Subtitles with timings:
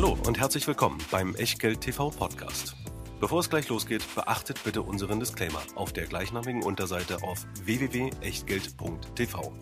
[0.00, 2.76] Hallo und herzlich willkommen beim Echtgeld TV Podcast.
[3.18, 9.52] Bevor es gleich losgeht, beachtet bitte unseren Disclaimer auf der gleichnamigen Unterseite auf www.echtgeld.tv.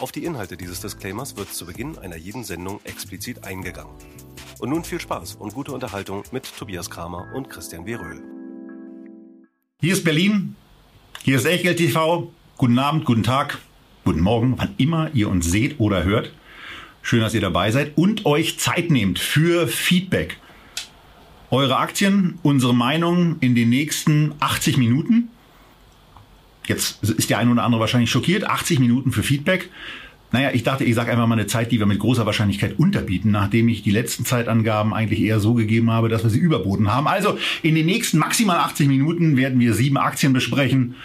[0.00, 3.94] Auf die Inhalte dieses Disclaimers wird zu Beginn einer jeden Sendung explizit eingegangen.
[4.58, 8.24] Und nun viel Spaß und gute Unterhaltung mit Tobias Kramer und Christian Weröhl.
[9.80, 10.56] Hier ist Berlin,
[11.22, 12.32] hier ist Echtgeld TV.
[12.56, 13.58] Guten Abend, guten Tag,
[14.04, 16.32] guten Morgen, wann immer ihr uns seht oder hört.
[17.08, 20.38] Schön, dass ihr dabei seid und euch Zeit nehmt für Feedback.
[21.52, 25.28] Eure Aktien, unsere Meinung in den nächsten 80 Minuten.
[26.66, 28.42] Jetzt ist der eine oder andere wahrscheinlich schockiert.
[28.42, 29.70] 80 Minuten für Feedback.
[30.32, 33.30] Naja, ich dachte, ich sage einfach mal eine Zeit, die wir mit großer Wahrscheinlichkeit unterbieten,
[33.30, 37.06] nachdem ich die letzten Zeitangaben eigentlich eher so gegeben habe, dass wir sie überboten haben.
[37.06, 40.96] Also in den nächsten maximal 80 Minuten werden wir sieben Aktien besprechen.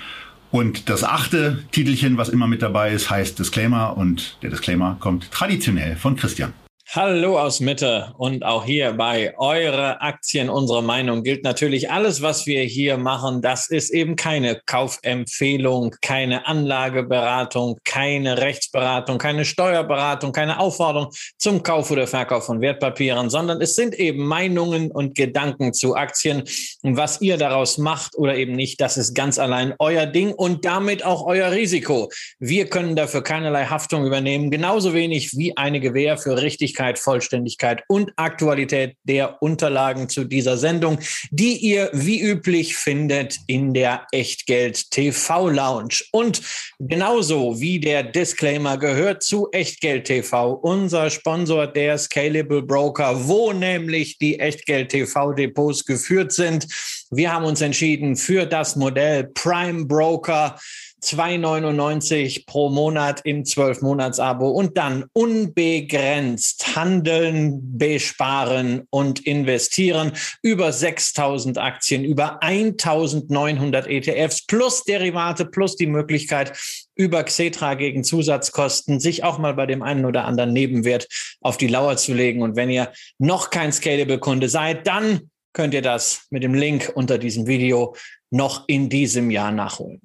[0.51, 3.97] Und das achte Titelchen, was immer mit dabei ist, heißt Disclaimer.
[3.97, 6.53] Und der Disclaimer kommt traditionell von Christian.
[6.93, 10.49] Hallo aus Mitte und auch hier bei Eure Aktien.
[10.49, 13.41] Unsere Meinung gilt natürlich alles, was wir hier machen.
[13.41, 21.91] Das ist eben keine Kaufempfehlung, keine Anlageberatung, keine Rechtsberatung, keine Steuerberatung, keine Aufforderung zum Kauf
[21.91, 26.43] oder Verkauf von Wertpapieren, sondern es sind eben Meinungen und Gedanken zu Aktien.
[26.81, 30.65] Und was ihr daraus macht oder eben nicht, das ist ganz allein euer Ding und
[30.65, 32.09] damit auch euer Risiko.
[32.39, 37.83] Wir können dafür keinerlei Haftung übernehmen, genauso wenig wie eine Gewähr für Richtigkeit Richtigkeit, Vollständigkeit
[37.87, 40.99] und Aktualität der Unterlagen zu dieser Sendung,
[41.31, 46.03] die ihr wie üblich findet in der Echtgeld TV Lounge.
[46.11, 46.41] Und
[46.79, 54.17] genauso wie der Disclaimer gehört zu Echtgeld TV, unser Sponsor der Scalable Broker, wo nämlich
[54.17, 56.67] die Echtgeld TV Depots geführt sind.
[57.11, 60.57] Wir haben uns entschieden für das Modell Prime Broker
[61.03, 70.13] 2,99 pro Monat im 12-Monats-Abo und dann unbegrenzt handeln, besparen und investieren.
[70.43, 76.53] Über 6000 Aktien, über 1900 ETFs plus Derivate plus die Möglichkeit,
[76.95, 81.07] über Xetra gegen Zusatzkosten sich auch mal bei dem einen oder anderen Nebenwert
[81.41, 82.43] auf die Lauer zu legen.
[82.43, 87.17] Und wenn ihr noch kein Scalable-Kunde seid, dann könnt ihr das mit dem Link unter
[87.17, 87.95] diesem Video
[88.29, 90.01] noch in diesem Jahr nachholen.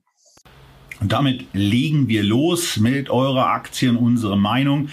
[1.01, 4.89] Und damit legen wir los mit eurer Aktien, unsere Meinung.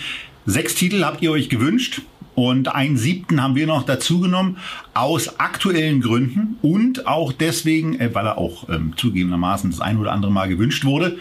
[0.46, 2.02] Sechs Titel habt ihr euch gewünscht
[2.36, 4.58] und einen siebten haben wir noch dazu genommen
[4.94, 10.12] aus aktuellen Gründen und auch deswegen, äh, weil er auch ähm, zugegebenermaßen das ein oder
[10.12, 11.18] andere Mal gewünscht wurde.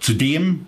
[0.00, 0.66] Zudem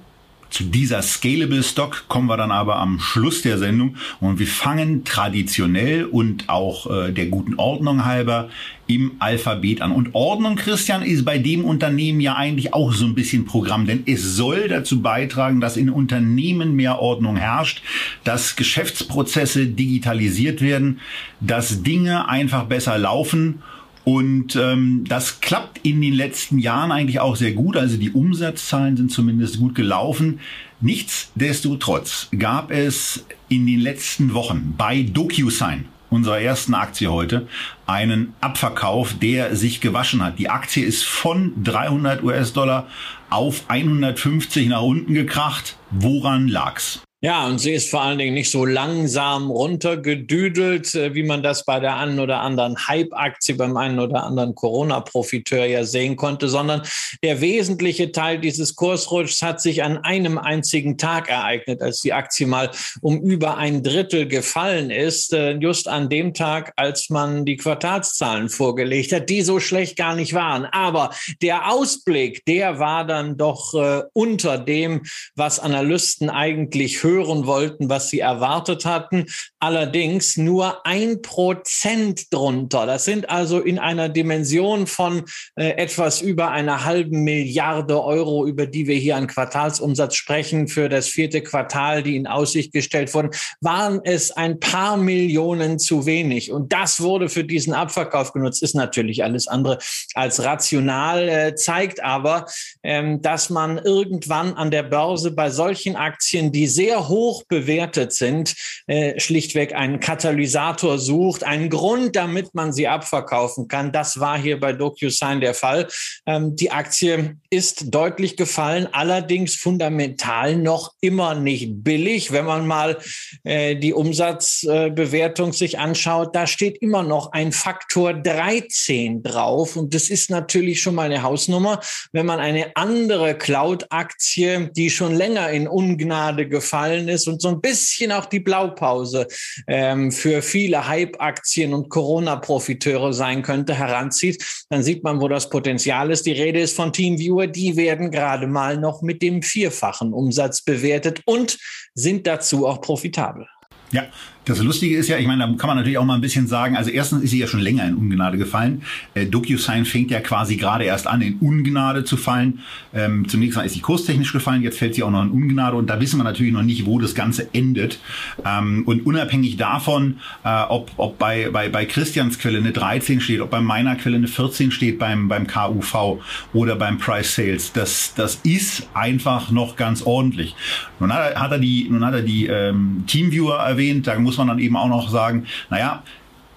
[0.50, 5.04] zu dieser Scalable Stock kommen wir dann aber am Schluss der Sendung und wir fangen
[5.04, 8.48] traditionell und auch äh, der guten Ordnung halber
[8.86, 9.90] im Alphabet an.
[9.92, 14.04] Und Ordnung, Christian, ist bei dem Unternehmen ja eigentlich auch so ein bisschen Programm, denn
[14.06, 17.82] es soll dazu beitragen, dass in Unternehmen mehr Ordnung herrscht,
[18.22, 21.00] dass Geschäftsprozesse digitalisiert werden,
[21.40, 23.62] dass Dinge einfach besser laufen
[24.08, 27.76] und ähm, das klappt in den letzten Jahren eigentlich auch sehr gut.
[27.76, 30.38] Also die Umsatzzahlen sind zumindest gut gelaufen.
[30.80, 37.48] Nichtsdestotrotz gab es in den letzten Wochen bei DocuSign, unserer ersten Aktie heute,
[37.88, 40.38] einen Abverkauf, der sich gewaschen hat.
[40.38, 42.86] Die Aktie ist von 300 US-Dollar
[43.28, 45.78] auf 150 nach unten gekracht.
[45.90, 47.05] Woran lag's?
[47.22, 51.64] Ja, und sie ist vor allen Dingen nicht so langsam runtergedüdelt, äh, wie man das
[51.64, 56.82] bei der einen oder anderen Hype-Aktie, beim einen oder anderen Corona-Profiteur ja sehen konnte, sondern
[57.22, 62.46] der wesentliche Teil dieses Kursrutschs hat sich an einem einzigen Tag ereignet, als die Aktie
[62.46, 67.56] mal um über ein Drittel gefallen ist, äh, just an dem Tag, als man die
[67.56, 70.66] Quartalszahlen vorgelegt hat, die so schlecht gar nicht waren.
[70.66, 75.00] Aber der Ausblick, der war dann doch äh, unter dem,
[75.34, 79.26] was Analysten eigentlich hören wollten, was sie erwartet hatten.
[79.60, 82.86] Allerdings nur ein Prozent drunter.
[82.86, 85.24] Das sind also in einer Dimension von
[85.56, 90.88] äh, etwas über einer halben Milliarde Euro, über die wir hier an Quartalsumsatz sprechen, für
[90.88, 93.30] das vierte Quartal, die in Aussicht gestellt wurden,
[93.60, 96.50] waren es ein paar Millionen zu wenig.
[96.50, 98.62] Und das wurde für diesen Abverkauf genutzt.
[98.62, 99.78] Ist natürlich alles andere
[100.14, 102.46] als rational, äh, zeigt aber,
[102.82, 108.12] ähm, dass man irgendwann an der Börse bei solchen Aktien, die sehr sehr hoch bewertet
[108.12, 108.54] sind,
[108.86, 113.92] äh, schlichtweg einen Katalysator sucht, einen Grund, damit man sie abverkaufen kann.
[113.92, 115.88] Das war hier bei DocuSign der Fall.
[116.26, 122.32] Ähm, die Aktie ist deutlich gefallen, allerdings fundamental noch immer nicht billig.
[122.32, 122.98] Wenn man mal
[123.44, 129.76] äh, die Umsatzbewertung sich anschaut, da steht immer noch ein Faktor 13 drauf.
[129.76, 131.80] Und das ist natürlich schon mal eine Hausnummer.
[132.12, 137.48] Wenn man eine andere Cloud-Aktie, die schon länger in Ungnade gefallen gefallen ist und so
[137.48, 139.26] ein bisschen auch die Blaupause
[139.66, 146.10] ähm, für viele Hype-Aktien und Corona-Profiteure sein könnte, heranzieht, dann sieht man, wo das Potenzial
[146.10, 146.26] ist.
[146.26, 151.20] Die Rede ist von Teamviewer, die werden gerade mal noch mit dem vierfachen Umsatz bewertet
[151.26, 151.58] und
[151.94, 153.46] sind dazu auch profitabel.
[153.92, 154.06] Ja,
[154.46, 156.76] das Lustige ist ja, ich meine, da kann man natürlich auch mal ein bisschen sagen,
[156.76, 158.82] also erstens ist sie ja schon länger in Ungnade gefallen.
[159.14, 162.60] Äh, DocuSign fängt ja quasi gerade erst an, in Ungnade zu fallen.
[162.94, 165.90] Ähm, zunächst mal ist sie kurstechnisch gefallen, jetzt fällt sie auch noch in Ungnade und
[165.90, 167.98] da wissen wir natürlich noch nicht, wo das Ganze endet.
[168.44, 173.40] Ähm, und unabhängig davon, äh, ob, ob bei, bei, bei Christians Quelle eine 13 steht,
[173.40, 176.20] ob bei meiner Quelle eine 14 steht beim, beim KUV
[176.54, 180.54] oder beim Price Sales, das, das ist einfach noch ganz ordentlich.
[181.00, 184.35] Nun hat er, hat er die, nun hat er die ähm, Teamviewer erwähnt, da muss
[184.36, 186.02] muss man dann eben auch noch sagen, naja,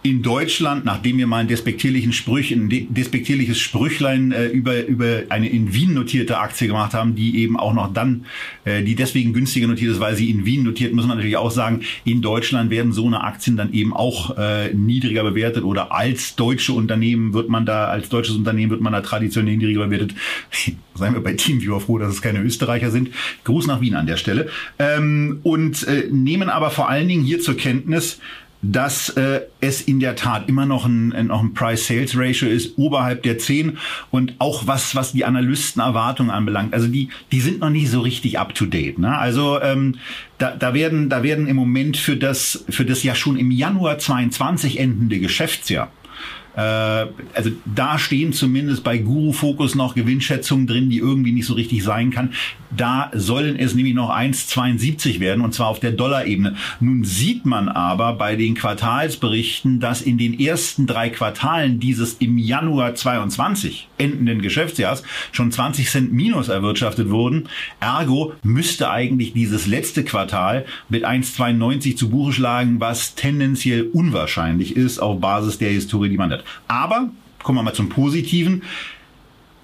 [0.01, 5.49] in Deutschland, nachdem wir mal einen despektierlichen Sprüch, ein despektierliches Sprüchlein äh, über, über eine
[5.49, 8.25] in Wien notierte Aktie gemacht haben, die eben auch noch dann,
[8.63, 11.51] äh, die deswegen günstiger notiert ist, weil sie in Wien notiert, muss man natürlich auch
[11.51, 16.35] sagen, in Deutschland werden so eine Aktien dann eben auch äh, niedriger bewertet oder als
[16.37, 20.15] deutsche Unternehmen wird man da, als deutsches Unternehmen wird man da traditionell niedriger bewertet.
[20.95, 23.09] Seien wir bei Teamviewer froh, dass es keine Österreicher sind.
[23.43, 24.49] Gruß nach Wien an der Stelle.
[24.79, 28.19] Ähm, und äh, nehmen aber vor allen Dingen hier zur Kenntnis,
[28.61, 33.37] dass äh, es in der Tat immer noch ein, noch ein Price-Sales-Ratio ist, oberhalb der
[33.37, 33.77] 10
[34.11, 36.73] und auch was, was die Analystenerwartungen anbelangt.
[36.73, 38.99] Also die, die sind noch nicht so richtig up-to-date.
[38.99, 39.17] Ne?
[39.17, 39.95] Also ähm,
[40.37, 43.97] da, da, werden, da werden im Moment für das, für das ja schon im Januar
[43.97, 45.91] 22 endende Geschäftsjahr
[46.59, 51.83] also da stehen zumindest bei Guru Focus noch Gewinnschätzungen drin, die irgendwie nicht so richtig
[51.83, 52.33] sein kann.
[52.75, 56.55] Da sollen es nämlich noch 1,72 werden und zwar auf der Dollarebene.
[56.79, 62.37] Nun sieht man aber bei den Quartalsberichten, dass in den ersten drei Quartalen dieses im
[62.37, 67.49] Januar 22 endenden Geschäftsjahrs schon 20 Cent Minus erwirtschaftet wurden.
[67.79, 74.99] Ergo müsste eigentlich dieses letzte Quartal mit 1,92 zu Buche schlagen, was tendenziell unwahrscheinlich ist
[74.99, 76.43] auf Basis der Historie, die man hat.
[76.67, 77.09] Aber,
[77.43, 78.63] kommen wir mal zum Positiven,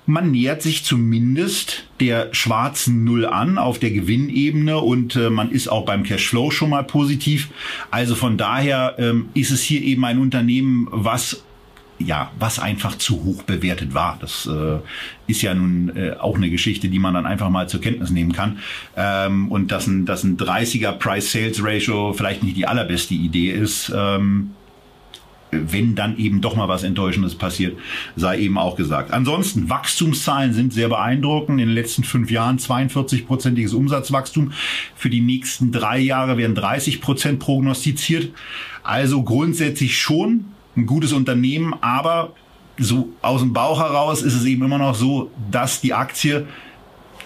[0.07, 5.67] man nähert sich zumindest der schwarzen Null an auf der Gewinnebene und äh, man ist
[5.67, 7.49] auch beim Cashflow schon mal positiv.
[7.89, 11.43] Also von daher ähm, ist es hier eben ein Unternehmen, was
[11.97, 14.17] ja, was einfach zu hoch bewertet war.
[14.19, 14.79] Das äh,
[15.27, 18.33] ist ja nun äh, auch eine Geschichte, die man dann einfach mal zur Kenntnis nehmen
[18.33, 18.59] kann.
[18.97, 23.93] Ähm, und dass ein, dass ein 30er Price-Sales-Ratio vielleicht nicht die allerbeste Idee ist.
[23.95, 24.51] Ähm,
[25.51, 27.77] wenn dann eben doch mal was Enttäuschendes passiert,
[28.15, 29.11] sei eben auch gesagt.
[29.11, 31.61] Ansonsten, Wachstumszahlen sind sehr beeindruckend.
[31.61, 34.51] In den letzten fünf Jahren 42-prozentiges Umsatzwachstum.
[34.95, 38.31] Für die nächsten drei Jahre werden 30 Prozent prognostiziert.
[38.83, 40.45] Also grundsätzlich schon
[40.75, 42.33] ein gutes Unternehmen, aber
[42.77, 46.45] so aus dem Bauch heraus ist es eben immer noch so, dass die Aktie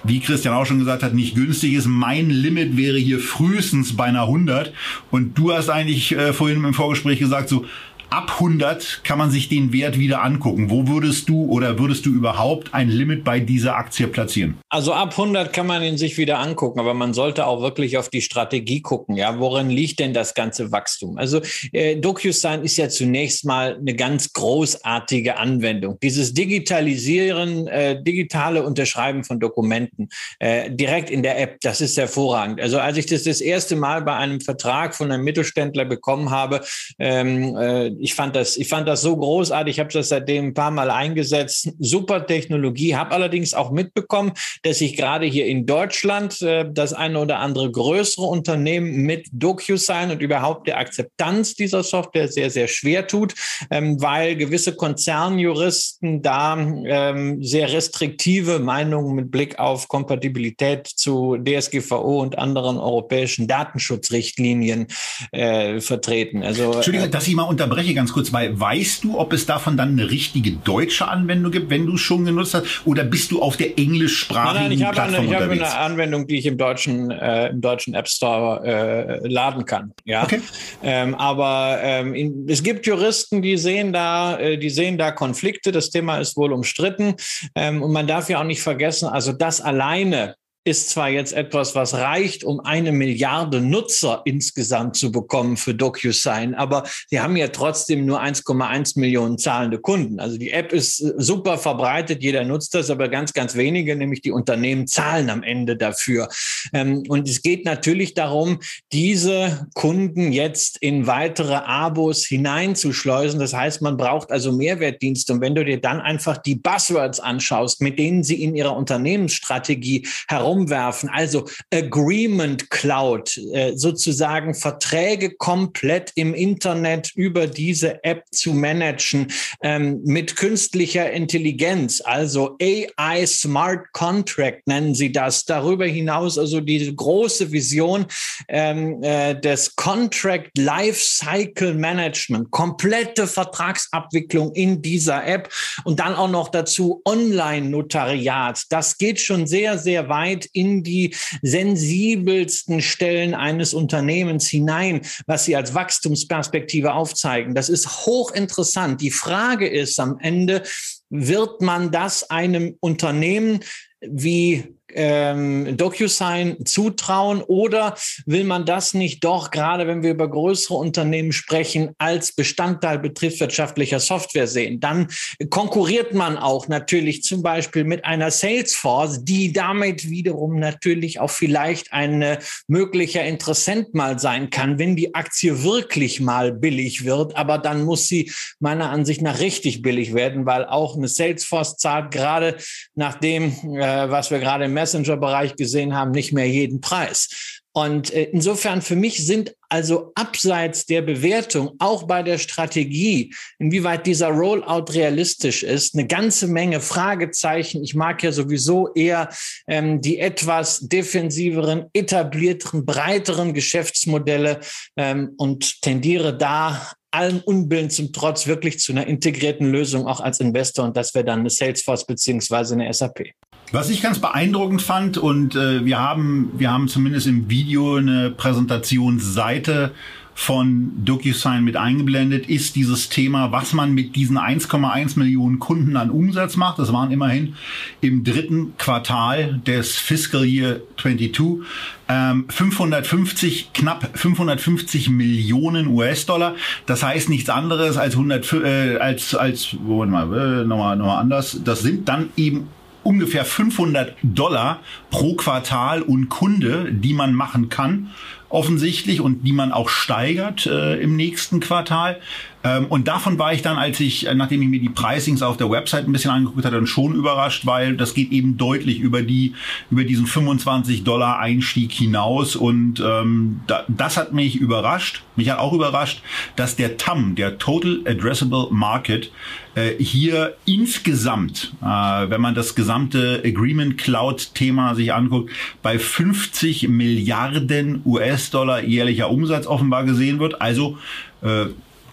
[0.03, 1.85] wie Christian auch schon gesagt hat, nicht günstig ist.
[1.85, 4.73] Mein Limit wäre hier frühestens bei einer 100.
[5.11, 7.65] Und du hast eigentlich äh, vorhin im Vorgespräch gesagt, so
[8.09, 10.69] ab 100 kann man sich den Wert wieder angucken.
[10.69, 14.57] Wo würdest du oder würdest du überhaupt ein Limit bei dieser Aktie platzieren?
[14.69, 18.09] Also ab 100 kann man ihn sich wieder angucken, aber man sollte auch wirklich auf
[18.09, 19.15] die Strategie gucken.
[19.15, 21.17] Ja, worin liegt denn das ganze Wachstum?
[21.17, 21.41] Also
[21.71, 25.97] äh, DocuSign ist ja zunächst mal eine ganz großartige Anwendung.
[26.01, 30.09] Dieses Digitalisieren, äh, digitale Unterschreiben von Dokumenten
[30.39, 32.61] äh, direkt in der App, das ist hervorragend.
[32.61, 36.61] Also als ich das das erste Mal bei einem Vertrag von einem Mittelständler bekommen habe,
[36.97, 39.75] ähm, äh, ich fand das, ich fand das so großartig.
[39.75, 41.73] Ich habe das seitdem ein paar Mal eingesetzt.
[41.79, 42.95] Super Technologie.
[42.95, 44.31] Habe allerdings auch mitbekommen,
[44.63, 50.11] dass sich gerade hier in Deutschland äh, das eine oder andere größere Unternehmen mit DocuSign
[50.11, 53.33] und überhaupt der Akzeptanz dieser Software sehr, sehr schwer tut,
[53.71, 62.21] ähm, weil gewisse Konzernjuristen da ähm, sehr restriktive Meinungen mit Blick auf Kompatibilität zu DSGVO
[62.21, 64.87] und anderen europäischen Datenschutzrichtlinien
[65.31, 66.43] äh, vertreten.
[66.43, 69.45] Also, Entschuldigung, äh, dass ich mal unterbreche unterbreche ganz kurz, weil weißt du, ob es
[69.45, 73.31] davon dann eine richtige deutsche Anwendung gibt, wenn du es schon genutzt hast, oder bist
[73.31, 75.63] du auf der englischsprachigen nein, nein, ich Plattform habe eine, ich unterwegs?
[75.65, 79.93] habe eine Anwendung, die ich im deutschen äh, im deutschen App Store äh, laden kann.
[80.05, 80.41] Ja, okay.
[80.83, 85.71] ähm, aber ähm, in, es gibt Juristen, die sehen da, äh, die sehen da Konflikte.
[85.71, 87.15] Das Thema ist wohl umstritten
[87.55, 91.73] ähm, und man darf ja auch nicht vergessen, also das alleine ist zwar jetzt etwas,
[91.73, 97.47] was reicht, um eine Milliarde Nutzer insgesamt zu bekommen für DocuSign, aber sie haben ja
[97.47, 100.19] trotzdem nur 1,1 Millionen zahlende Kunden.
[100.19, 104.21] Also die App ist äh, super verbreitet, jeder nutzt das, aber ganz, ganz wenige, nämlich
[104.21, 106.27] die Unternehmen, zahlen am Ende dafür.
[106.73, 108.59] Ähm, und es geht natürlich darum,
[108.91, 113.39] diese Kunden jetzt in weitere Abos hineinzuschleusen.
[113.39, 115.33] Das heißt, man braucht also Mehrwertdienste.
[115.33, 120.05] Und wenn du dir dann einfach die Buzzwords anschaust, mit denen sie in ihrer Unternehmensstrategie
[120.27, 121.09] herum herumwerfen.
[121.09, 130.01] Also Agreement Cloud, äh, sozusagen Verträge komplett im Internet über diese App zu managen ähm,
[130.03, 135.45] mit künstlicher Intelligenz, also AI Smart Contract nennen sie das.
[135.45, 138.05] Darüber hinaus also diese große Vision
[138.47, 145.49] ähm, äh, des Contract Lifecycle Management, komplette Vertragsabwicklung in dieser App
[145.83, 148.63] und dann auch noch dazu Online-Notariat.
[148.69, 155.55] Das geht schon sehr, sehr weit in die sensibelsten Stellen eines Unternehmens hinein, was sie
[155.55, 157.55] als Wachstumsperspektive aufzeigen.
[157.55, 159.01] Das ist hochinteressant.
[159.01, 160.63] Die Frage ist am Ende,
[161.09, 163.61] wird man das einem Unternehmen
[164.01, 170.75] wie ähm, DocuSign zutrauen oder will man das nicht doch, gerade wenn wir über größere
[170.75, 174.79] Unternehmen sprechen, als Bestandteil betriebswirtschaftlicher Software sehen?
[174.79, 175.07] Dann
[175.49, 181.93] konkurriert man auch natürlich zum Beispiel mit einer Salesforce, die damit wiederum natürlich auch vielleicht
[181.93, 187.35] ein möglicher Interessent mal sein kann, wenn die Aktie wirklich mal billig wird.
[187.35, 192.11] Aber dann muss sie meiner Ansicht nach richtig billig werden, weil auch eine Salesforce zahlt
[192.11, 192.57] gerade
[192.95, 197.59] nach dem, äh, was wir gerade im Messenger-Bereich gesehen haben, nicht mehr jeden Preis.
[197.71, 204.07] Und äh, insofern für mich sind also abseits der Bewertung, auch bei der Strategie, inwieweit
[204.07, 207.83] dieser Rollout realistisch ist, eine ganze Menge Fragezeichen.
[207.83, 209.29] Ich mag ja sowieso eher
[209.67, 214.61] ähm, die etwas defensiveren, etablierteren, breiteren Geschäftsmodelle
[214.97, 220.39] ähm, und tendiere da allem Unbillen zum Trotz wirklich zu einer integrierten Lösung auch als
[220.39, 223.31] Investor und das wäre dann eine Salesforce beziehungsweise eine SAP.
[223.71, 228.31] Was ich ganz beeindruckend fand und äh, wir haben wir haben zumindest im Video eine
[228.31, 229.91] Präsentationsseite
[230.33, 236.09] von DocuSign mit eingeblendet, ist dieses Thema, was man mit diesen 1,1 Millionen Kunden an
[236.09, 236.79] Umsatz macht.
[236.79, 237.55] Das waren immerhin
[237.99, 241.67] im dritten Quartal des Fiscal Year 22
[242.07, 246.55] ähm, 550, knapp 550 Millionen US-Dollar.
[246.85, 251.59] Das heißt nichts anderes als 100, äh, als, als, wo, mal, äh, nochmal, nochmal anders.
[251.63, 252.69] Das sind dann eben
[253.03, 254.79] ungefähr 500 Dollar
[255.09, 258.09] pro Quartal und Kunde, die man machen kann
[258.49, 262.19] offensichtlich und die man auch steigert äh, im nächsten Quartal.
[262.63, 265.55] Ähm, und davon war ich dann, als ich, äh, nachdem ich mir die Pricings auf
[265.55, 269.21] der Website ein bisschen angeguckt hatte, dann schon überrascht, weil das geht eben deutlich über
[269.21, 269.53] die,
[269.89, 272.57] über diesen 25 Dollar Einstieg hinaus.
[272.57, 275.23] Und ähm, da, das hat mich überrascht.
[275.37, 276.21] Mich hat auch überrascht,
[276.57, 279.31] dass der TAM, der Total Addressable Market,
[279.75, 285.51] äh, hier insgesamt, äh, wenn man das gesamte Agreement Cloud Thema sich anguckt,
[285.81, 290.61] bei 50 Milliarden US-Dollar jährlicher Umsatz offenbar gesehen wird.
[290.61, 290.97] Also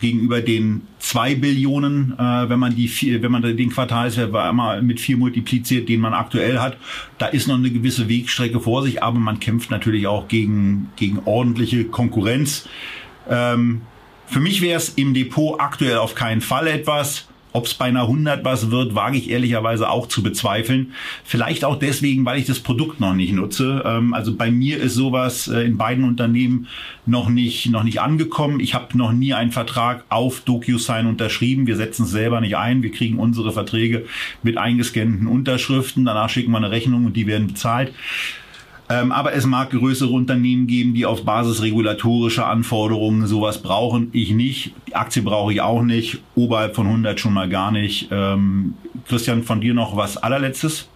[0.01, 5.01] gegenüber den zwei Billionen, äh, wenn man die vier, wenn man den Quartalswert einmal mit
[5.01, 6.77] vier multipliziert, den man aktuell hat,
[7.19, 11.21] da ist noch eine gewisse Wegstrecke vor sich, aber man kämpft natürlich auch gegen gegen
[11.25, 12.69] ordentliche Konkurrenz.
[13.29, 13.83] Ähm,
[14.27, 17.26] für mich wäre es im Depot aktuell auf keinen Fall etwas.
[17.57, 20.93] Ob es bei einer 100 was wird, wage ich ehrlicherweise auch zu bezweifeln.
[21.25, 23.83] Vielleicht auch deswegen, weil ich das Produkt noch nicht nutze.
[23.87, 26.67] Ähm, also bei mir ist sowas äh, in beiden Unternehmen
[27.07, 28.61] noch nicht, noch nicht angekommen.
[28.61, 31.67] Ich habe noch nie einen Vertrag auf DocuSign unterschrieben.
[31.67, 32.83] Wir setzen es selber nicht ein.
[32.83, 34.05] Wir kriegen unsere Verträge
[34.43, 36.05] mit eingescannten Unterschriften.
[36.05, 37.91] Danach schicken wir eine Rechnung und die werden bezahlt.
[38.89, 44.11] Ähm, aber es mag größere Unternehmen geben, die auf Basis regulatorischer Anforderungen sowas brauchen.
[44.13, 44.75] Ich nicht.
[44.87, 46.19] Die Aktie brauche ich auch nicht.
[46.35, 48.09] Oberhalb von 100 schon mal gar nicht.
[48.13, 48.75] Ähm,
[49.09, 50.89] Christian, von dir noch was allerletztes?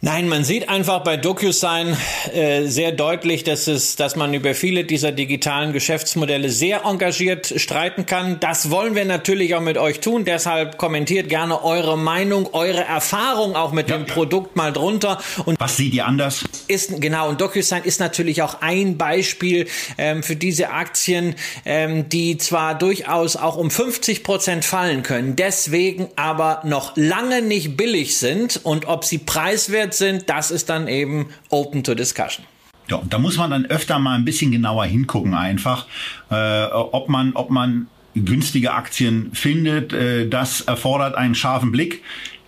[0.00, 1.96] Nein, man sieht einfach bei DocuSign
[2.32, 8.06] äh, sehr deutlich, dass es, dass man über viele dieser digitalen Geschäftsmodelle sehr engagiert streiten
[8.06, 8.38] kann.
[8.38, 10.24] Das wollen wir natürlich auch mit euch tun.
[10.24, 13.96] Deshalb kommentiert gerne eure Meinung, eure Erfahrung auch mit ja.
[13.96, 15.18] dem Produkt mal drunter.
[15.44, 16.44] Und was seht ihr anders?
[16.68, 19.66] Ist genau und DocuSign ist natürlich auch ein Beispiel
[19.98, 26.06] ähm, für diese Aktien, ähm, die zwar durchaus auch um 50 Prozent fallen können, deswegen
[26.14, 30.88] aber noch lange nicht billig sind und ob sie preiswert wert sind, das ist dann
[30.88, 32.44] eben open to discussion.
[32.88, 35.86] Ja, da muss man dann öfter mal ein bisschen genauer hingucken einfach,
[36.30, 39.92] äh, ob man, ob man günstige Aktien findet.
[39.92, 42.02] Äh, das erfordert einen scharfen Blick.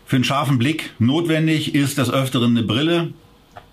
[0.07, 3.13] Für einen scharfen Blick notwendig ist das Öfteren eine Brille.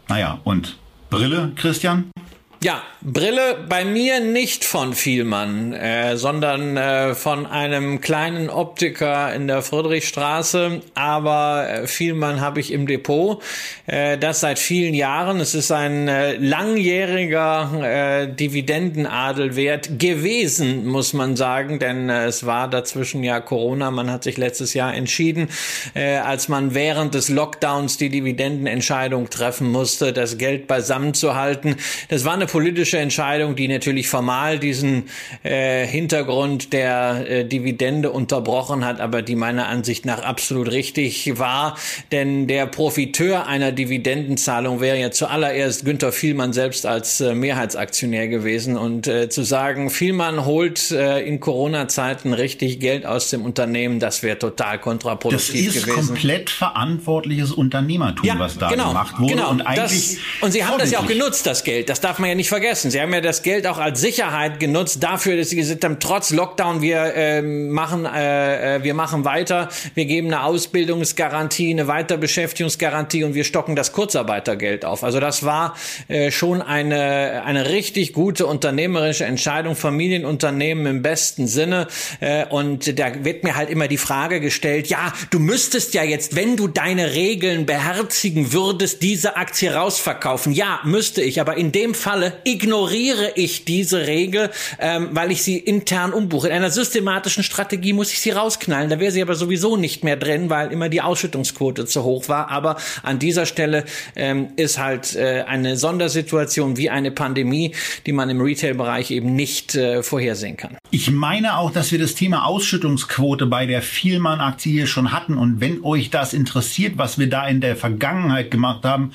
[0.09, 0.77] Naja, und
[1.09, 2.11] Brille, Christian?
[2.59, 9.47] Ja, Brille bei mir nicht von Vielmann, äh, sondern äh, von einem kleinen Optiker in
[9.47, 10.81] der Friedrichstraße.
[10.95, 13.43] Aber äh, Vielmann habe ich im Depot.
[13.85, 15.39] Äh, das seit vielen Jahren.
[15.39, 22.67] Es ist ein äh, langjähriger äh, Dividendenadelwert gewesen, muss man sagen, denn äh, es war
[22.67, 23.91] dazwischen ja Corona.
[23.91, 25.49] Man hat sich letztes Jahr entschieden,
[25.93, 31.75] äh, als man während des Lockdowns die Dividendenentscheidung treffen musste, das Geld beisammen zu halten.
[32.09, 35.03] Das war eine politische Entscheidung, die natürlich formal diesen
[35.43, 41.77] äh, Hintergrund der äh, Dividende unterbrochen hat, aber die meiner Ansicht nach absolut richtig war.
[42.11, 48.77] Denn der Profiteur einer Dividendenzahlung wäre ja zuallererst Günther Vielmann selbst als äh, Mehrheitsaktionär gewesen.
[48.77, 54.23] Und äh, zu sagen, Vielmann holt äh, in Corona-Zeiten richtig Geld aus dem Unternehmen, das
[54.23, 55.65] wäre total kontraproduktiv gewesen.
[55.67, 56.07] Das ist gewesen.
[56.07, 59.35] komplett verantwortliches Unternehmertum, ja, was da genau, gemacht wurde.
[59.35, 59.49] Genau.
[59.51, 61.89] Und, eigentlich das, und sie haben das ja auch genutzt, das Geld.
[61.89, 62.91] Das darf man ja nicht vergessen.
[62.91, 66.31] Sie haben ja das Geld auch als Sicherheit genutzt dafür, dass sie gesagt haben, trotz
[66.31, 73.33] Lockdown, wir äh, machen, äh, wir machen weiter, wir geben eine Ausbildungsgarantie, eine Weiterbeschäftigungsgarantie und
[73.33, 75.03] wir stocken das Kurzarbeitergeld auf.
[75.03, 75.75] Also das war
[76.07, 81.87] äh, schon eine, eine richtig gute unternehmerische Entscheidung, Familienunternehmen im besten Sinne.
[82.19, 86.35] Äh, und da wird mir halt immer die Frage gestellt, ja, du müsstest ja jetzt,
[86.35, 90.53] wenn du deine Regeln beherzigen würdest, diese Aktie rausverkaufen.
[90.53, 95.57] Ja, müsste ich, aber in dem Falle ignoriere ich diese Regel, ähm, weil ich sie
[95.57, 96.47] intern umbuche.
[96.47, 98.89] In einer systematischen Strategie muss ich sie rausknallen.
[98.89, 102.49] Da wäre sie aber sowieso nicht mehr drin, weil immer die Ausschüttungsquote zu hoch war.
[102.49, 107.73] Aber an dieser Stelle ähm, ist halt äh, eine Sondersituation wie eine Pandemie,
[108.05, 110.77] die man im Retail-Bereich eben nicht äh, vorhersehen kann.
[110.91, 115.37] Ich meine auch, dass wir das Thema Ausschüttungsquote bei der Vielmann-Aktie hier schon hatten.
[115.37, 119.11] Und wenn euch das interessiert, was wir da in der Vergangenheit gemacht haben,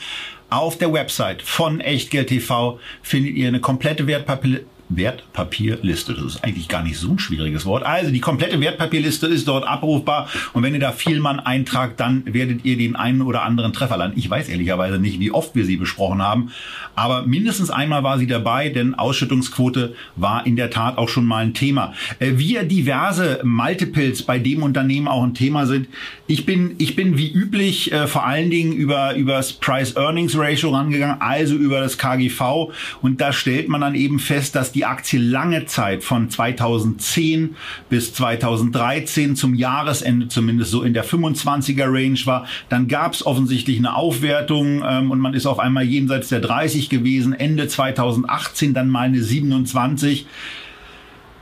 [0.53, 4.61] auf der Website von Echtgeld TV findet ihr eine komplette Wertpapier
[4.97, 6.15] Wertpapierliste.
[6.15, 7.85] Das ist eigentlich gar nicht so ein schwieriges Wort.
[7.85, 12.65] Also die komplette Wertpapierliste ist dort abrufbar und wenn ihr da Vielmann eintragt, dann werdet
[12.65, 14.19] ihr den einen oder anderen Treffer landen.
[14.19, 16.51] Ich weiß ehrlicherweise nicht, wie oft wir sie besprochen haben,
[16.95, 21.45] aber mindestens einmal war sie dabei, denn Ausschüttungsquote war in der Tat auch schon mal
[21.45, 21.95] ein Thema.
[22.19, 25.89] Äh, wir diverse Multiples bei dem Unternehmen auch ein Thema sind.
[26.27, 31.21] Ich bin, ich bin wie üblich äh, vor allen Dingen über, über das Price-Earnings-Ratio rangegangen,
[31.21, 35.67] also über das KGV und da stellt man dann eben fest, dass die Aktie lange
[35.67, 37.57] Zeit von 2010
[37.89, 42.47] bis 2013 zum Jahresende zumindest so in der 25er Range war.
[42.69, 46.89] Dann gab es offensichtlich eine Aufwertung ähm, und man ist auf einmal jenseits der 30
[46.89, 47.33] gewesen.
[47.33, 50.27] Ende 2018 dann mal eine 27.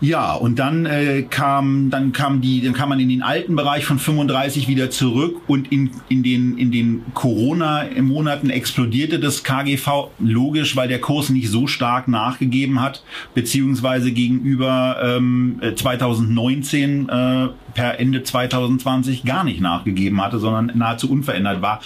[0.03, 3.85] Ja, und dann äh, kam dann kam die dann kam man in den alten Bereich
[3.85, 10.09] von 35 wieder zurück und in in den in den Corona Monaten explodierte das KGV
[10.19, 18.01] logisch, weil der Kurs nicht so stark nachgegeben hat, beziehungsweise gegenüber ähm, 2019 äh, per
[18.01, 21.81] Ende 2020 gar nicht nachgegeben hatte, sondern nahezu unverändert war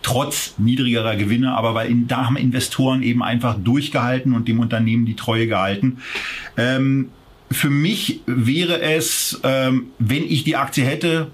[0.00, 5.04] trotz niedrigerer Gewinne, aber weil in, da haben Investoren eben einfach durchgehalten und dem Unternehmen
[5.04, 5.98] die Treue gehalten.
[6.56, 7.10] Ähm,
[7.50, 11.30] für mich wäre es, ähm, wenn ich die Aktie hätte,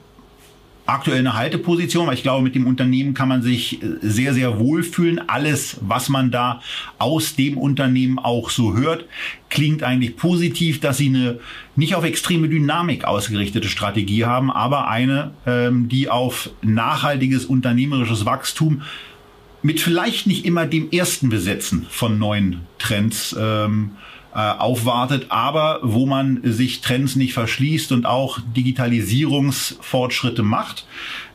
[0.87, 4.59] aktuell eine Halteposition, weil ich glaube, mit dem Unternehmen kann man sich äh, sehr, sehr
[4.59, 5.29] wohlfühlen.
[5.29, 6.61] Alles, was man da
[6.99, 9.07] aus dem Unternehmen auch so hört,
[9.49, 11.41] klingt eigentlich positiv, dass sie eine
[11.75, 18.83] nicht auf extreme Dynamik ausgerichtete Strategie haben, aber eine, ähm, die auf nachhaltiges unternehmerisches Wachstum
[19.63, 23.93] mit vielleicht nicht immer dem ersten Besetzen von neuen Trends ähm,
[24.35, 30.87] äh, aufwartet, aber wo man sich Trends nicht verschließt und auch Digitalisierungsfortschritte macht.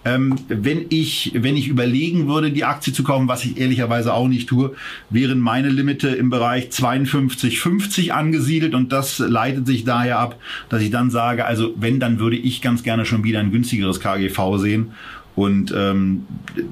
[0.05, 4.27] Ähm, wenn ich wenn ich überlegen würde, die Aktie zu kaufen, was ich ehrlicherweise auch
[4.27, 4.75] nicht tue,
[5.09, 10.37] wären meine Limite im Bereich 52,50 angesiedelt und das leitet sich daher ab,
[10.69, 13.99] dass ich dann sage, also wenn, dann würde ich ganz gerne schon wieder ein günstigeres
[13.99, 14.91] KGV sehen
[15.35, 16.25] und ähm,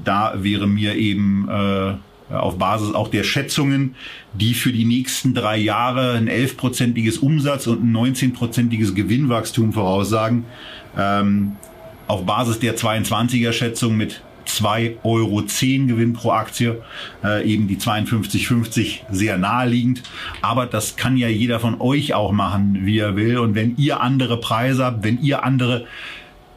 [0.04, 1.94] da wäre mir eben äh,
[2.30, 3.96] auf Basis auch der Schätzungen,
[4.34, 10.46] die für die nächsten drei Jahre ein 11-prozentiges Umsatz und ein 19-prozentiges Gewinnwachstum voraussagen.
[10.98, 11.54] Ähm,
[12.08, 15.42] auf Basis der 22er Schätzung mit 2,10 Euro
[15.88, 16.82] Gewinn pro Aktie,
[17.24, 20.04] äh, eben die 52,50 sehr naheliegend.
[20.42, 23.38] Aber das kann ja jeder von euch auch machen, wie er will.
[23.40, 25.86] Und wenn ihr andere Preise habt, wenn ihr andere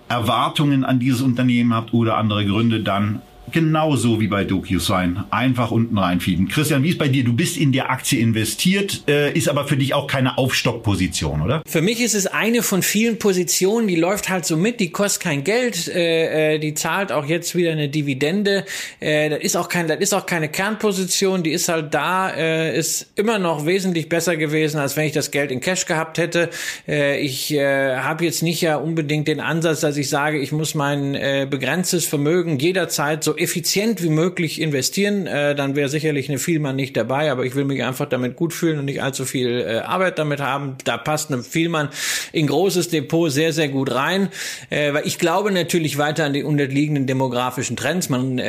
[0.08, 5.24] Erwartungen an dieses Unternehmen habt oder andere Gründe, dann genauso wie bei DocuSign.
[5.30, 6.48] Einfach unten reinfieden.
[6.48, 7.24] Christian, wie ist bei dir?
[7.24, 11.62] Du bist in der Aktie investiert, äh, ist aber für dich auch keine Aufstockposition, oder?
[11.66, 15.22] Für mich ist es eine von vielen Positionen, die läuft halt so mit, die kostet
[15.22, 18.64] kein Geld, äh, äh die zahlt auch jetzt wieder eine Dividende.
[19.00, 22.78] Äh, das ist auch kein, das ist auch keine Kernposition, die ist halt da, äh,
[22.78, 26.50] ist immer noch wesentlich besser gewesen, als wenn ich das Geld in Cash gehabt hätte.
[26.86, 30.74] Äh, ich äh, habe jetzt nicht ja unbedingt den Ansatz, dass ich sage, ich muss
[30.74, 35.26] mein äh, begrenztes Vermögen jederzeit so effizient wie möglich investieren.
[35.26, 38.52] Äh, dann wäre sicherlich eine Vielmann nicht dabei, aber ich will mich einfach damit gut
[38.52, 40.76] fühlen und nicht allzu viel äh, Arbeit damit haben.
[40.84, 41.88] Da passt eine Vielmann
[42.32, 44.28] in großes Depot sehr, sehr gut rein.
[44.70, 48.08] Äh, weil ich glaube natürlich weiter an die unterliegenden demografischen Trends.
[48.08, 48.46] Man äh,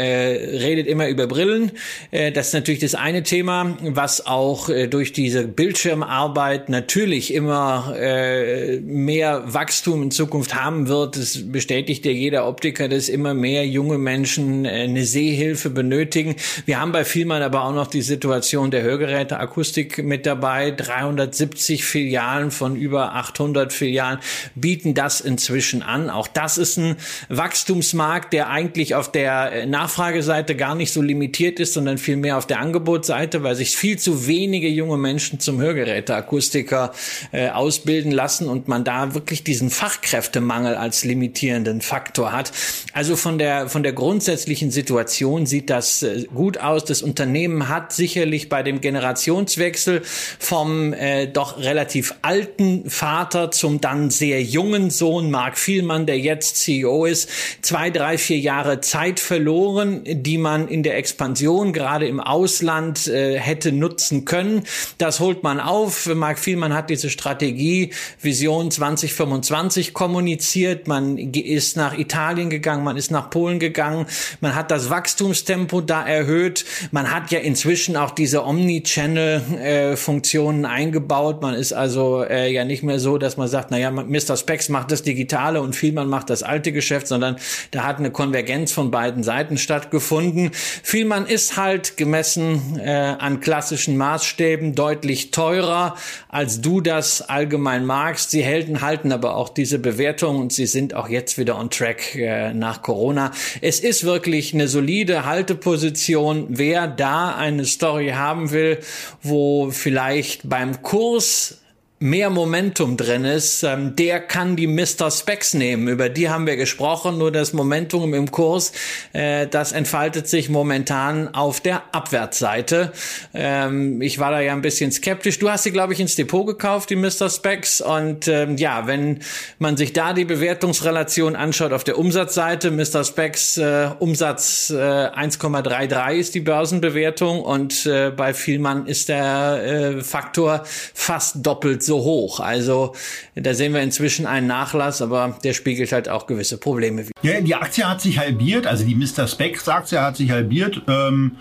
[0.58, 1.72] redet immer über Brillen.
[2.12, 7.96] Äh, das ist natürlich das eine Thema, was auch äh, durch diese Bildschirmarbeit natürlich immer
[7.98, 11.18] äh, mehr Wachstum in Zukunft haben wird.
[11.18, 16.36] Das bestätigt ja jeder Optiker, dass immer mehr junge Menschen äh, eine Sehhilfe benötigen.
[16.66, 20.72] Wir haben bei Vielmann aber auch noch die Situation der Hörgeräteakustik mit dabei.
[20.72, 24.20] 370 Filialen von über 800 Filialen
[24.56, 26.10] bieten das inzwischen an.
[26.10, 26.96] Auch das ist ein
[27.30, 32.60] Wachstumsmarkt, der eigentlich auf der Nachfrageseite gar nicht so limitiert ist, sondern vielmehr auf der
[32.60, 36.94] Angebotsseite, weil sich viel zu wenige junge Menschen zum Hörgeräteakustiker
[37.32, 42.52] äh, ausbilden lassen und man da wirklich diesen Fachkräftemangel als limitierenden Faktor hat.
[42.94, 46.86] Also von der, von der grundsätzlichen Situation sieht das äh, gut aus.
[46.86, 50.02] Das Unternehmen hat sicherlich bei dem Generationswechsel
[50.40, 56.58] vom äh, doch relativ alten Vater zum dann sehr jungen Sohn Mark Vielmann, der jetzt
[56.58, 57.30] CEO ist,
[57.62, 63.40] zwei, drei, vier Jahre Zeit verloren, die man in der Expansion gerade im Ausland äh,
[63.40, 64.64] hätte nutzen können.
[64.98, 66.06] Das holt man auf.
[66.14, 70.88] Mark Vielmann hat diese Strategie Vision 2025 kommuniziert.
[70.88, 74.06] Man ist nach Italien gegangen, man ist nach Polen gegangen,
[74.42, 76.66] man hat das Wachstumstempo da erhöht.
[76.92, 81.42] Man hat ja inzwischen auch diese Omni-Channel-Funktionen eingebaut.
[81.42, 84.38] Man ist also äh, ja nicht mehr so, dass man sagt, naja, Mr.
[84.38, 87.38] Specs macht das Digitale und Vielmann macht das alte Geschäft, sondern
[87.72, 90.52] da hat eine Konvergenz von beiden Seiten stattgefunden.
[90.84, 95.96] Vielmann ist halt gemessen äh, an klassischen Maßstäben deutlich teurer,
[96.30, 98.32] als du das allgemein magst.
[98.32, 102.16] Sie halten, halten aber auch diese Bewertung und sie sind auch jetzt wieder on track
[102.16, 103.32] äh, nach Corona.
[103.62, 106.48] Es ist wirklich eine solide Halteposition.
[106.50, 108.80] Wer da eine Story haben will,
[109.22, 111.61] wo vielleicht beim Kurs
[112.02, 115.12] mehr Momentum drin ist, ähm, der kann die Mr.
[115.12, 115.88] Specs nehmen.
[115.88, 117.20] Über die haben wir gesprochen.
[117.20, 118.72] Nur das Momentum im Kurs,
[119.14, 122.92] äh, das entfaltet sich momentan auf der Abwärtsseite.
[123.36, 125.38] Ähm, ich war da ja ein bisschen skeptisch.
[125.38, 127.30] Du hast sie, glaube ich, ins Depot gekauft, die Mr.
[127.30, 127.82] Specs.
[127.82, 129.20] Und ähm, ja, wenn
[129.60, 133.04] man sich da die Bewertungsrelation anschaut auf der Umsatzseite, Mr.
[133.04, 140.02] Specs äh, Umsatz äh, 1,33 ist die Börsenbewertung und äh, bei Vielmann ist der äh,
[140.02, 140.64] Faktor
[140.96, 142.40] fast doppelt so so hoch.
[142.40, 142.94] Also
[143.36, 147.06] da sehen wir inzwischen einen Nachlass, aber der spiegelt halt auch gewisse Probleme.
[147.22, 149.28] Ja, die Aktie hat sich halbiert, also die Mr.
[149.28, 150.82] Specs Aktie hat sich halbiert.
[150.88, 151.38] Ähm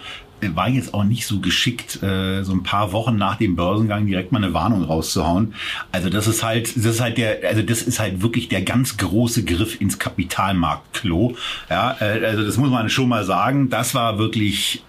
[0.54, 4.32] war jetzt auch nicht so geschickt, äh, so ein paar Wochen nach dem Börsengang direkt
[4.32, 5.54] mal eine Warnung rauszuhauen.
[5.92, 8.96] Also das ist halt, das ist halt der, also das ist halt wirklich der ganz
[8.96, 11.36] große Griff ins Kapitalmarktklo.
[11.68, 13.68] Ja, äh, also das muss man schon mal sagen.
[13.68, 14.82] Das war wirklich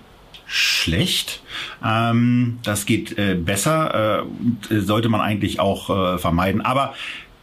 [0.52, 1.42] schlecht.
[1.84, 4.26] Ähm, das geht äh, besser,
[4.70, 6.62] äh, sollte man eigentlich auch äh, vermeiden.
[6.62, 6.94] Aber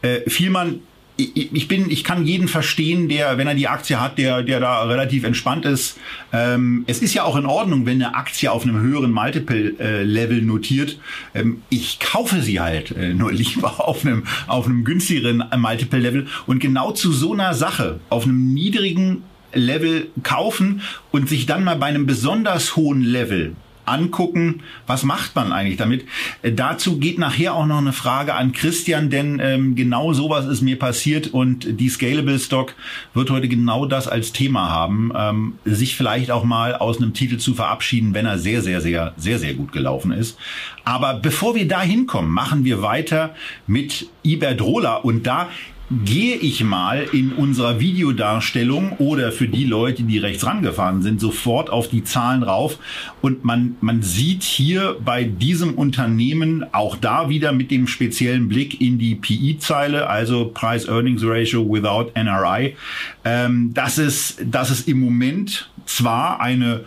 [0.03, 0.81] äh, Vielmann
[1.19, 4.85] ich bin, ich kann jeden verstehen, der, wenn er die Aktie hat, der, der da
[4.85, 5.99] relativ entspannt ist.
[6.33, 11.01] Ähm, es ist ja auch in Ordnung, wenn eine Aktie auf einem höheren Multiple-Level notiert.
[11.35, 16.29] Ähm, ich kaufe sie halt äh, nur lieber auf einem, auf einem günstigeren Multiple-Level.
[16.47, 21.77] Und genau zu so einer Sache, auf einem niedrigen Level kaufen und sich dann mal
[21.77, 23.55] bei einem besonders hohen Level
[23.89, 26.05] angucken, was macht man eigentlich damit.
[26.43, 30.63] Äh, dazu geht nachher auch noch eine Frage an Christian, denn ähm, genau sowas ist
[30.63, 32.75] mir passiert und die Scalable Stock
[33.15, 37.39] wird heute genau das als Thema haben, ähm, sich vielleicht auch mal aus einem Titel
[37.39, 40.39] zu verabschieden, wenn er sehr, sehr, sehr, sehr, sehr gut gelaufen ist.
[40.85, 43.35] Aber bevor wir da hinkommen, machen wir weiter
[43.67, 45.49] mit Iberdrola und da
[45.91, 51.71] gehe ich mal in unserer Videodarstellung oder für die Leute, die rechts rangefahren sind, sofort
[51.71, 52.79] auf die Zahlen rauf.
[53.23, 58.81] Und man, man sieht hier bei diesem Unternehmen auch da wieder mit dem speziellen Blick
[58.81, 62.77] in die PI-Zeile, also Price-Earnings-Ratio without NRI,
[63.25, 66.85] ähm, dass, es, dass es im Moment zwar eine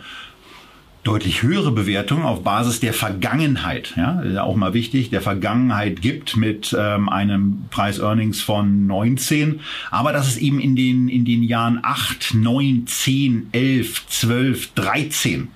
[1.04, 3.94] deutlich höhere Bewertung auf Basis der Vergangenheit.
[3.96, 9.60] Ja, auch mal wichtig, der Vergangenheit gibt mit ähm, einem Preis-Earnings von 19,
[9.90, 15.48] aber das ist eben in den, in den Jahren 8, 9, 10, 11, 12, 13.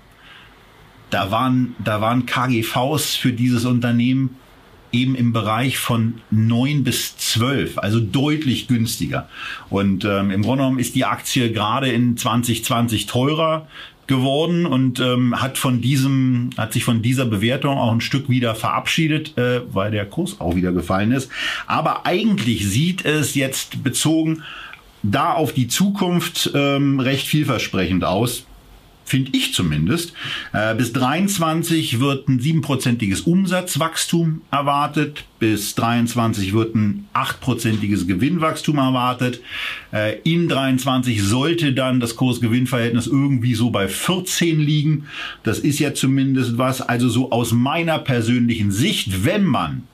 [1.11, 4.37] Da waren, da waren KGVs für dieses Unternehmen
[4.91, 9.29] eben im Bereich von 9 bis 12, also deutlich günstiger.
[9.71, 13.69] Und ähm, im Grunde genommen ist die Aktie gerade in 2020 teurer
[14.07, 18.55] geworden und ähm, hat von diesem hat sich von dieser Bewertung auch ein Stück wieder
[18.55, 21.31] verabschiedet, äh, weil der Kurs auch wieder gefallen ist.
[21.67, 24.43] Aber eigentlich sieht es jetzt bezogen
[25.03, 28.45] da auf die Zukunft ähm, recht vielversprechend aus
[29.07, 30.13] finde ich zumindest.
[30.53, 35.25] Äh, bis 23 wird ein siebenprozentiges Umsatzwachstum erwartet.
[35.39, 39.41] Bis 23 wird ein achtprozentiges Gewinnwachstum erwartet.
[39.93, 45.07] Äh, in 23 sollte dann das Kurs-Gewinn-Verhältnis irgendwie so bei 14 liegen.
[45.45, 46.83] Das ist ja zumindest was.
[46.83, 49.85] Also so aus meiner persönlichen Sicht, wenn man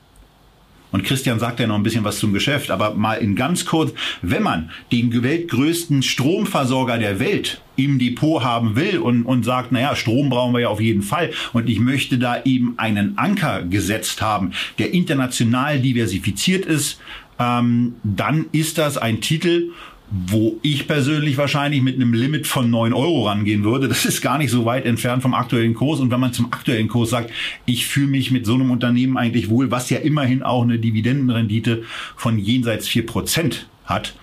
[0.93, 3.93] und Christian sagt ja noch ein bisschen was zum Geschäft, aber mal in ganz kurz,
[4.21, 9.97] wenn man den weltgrößten Stromversorger der Welt im Depot haben will und, und sagt, naja,
[9.97, 14.21] Strom brauchen wir ja auf jeden Fall und ich möchte da eben einen Anker gesetzt
[14.21, 17.01] haben, der international diversifiziert ist,
[17.39, 19.71] ähm, dann ist das ein Titel,
[20.13, 23.89] wo ich persönlich wahrscheinlich mit einem Limit von neun Euro rangehen würde.
[23.89, 26.01] Das ist gar nicht so weit entfernt vom aktuellen Kurs.
[26.01, 27.31] Und wenn man zum aktuellen Kurs sagt,
[27.65, 31.85] ich fühle mich mit so einem Unternehmen eigentlich wohl, was ja immerhin auch eine Dividendenrendite
[32.15, 34.15] von jenseits vier Prozent hat,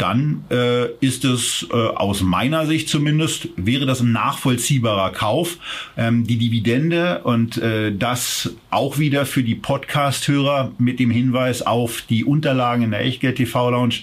[0.00, 5.58] dann äh, ist es äh, aus meiner Sicht zumindest, wäre das ein nachvollziehbarer Kauf.
[5.96, 12.02] Ähm, die Dividende und äh, das auch wieder für die Podcast-Hörer mit dem Hinweis auf
[12.08, 13.96] die Unterlagen in der Echtgeld TV Lounge,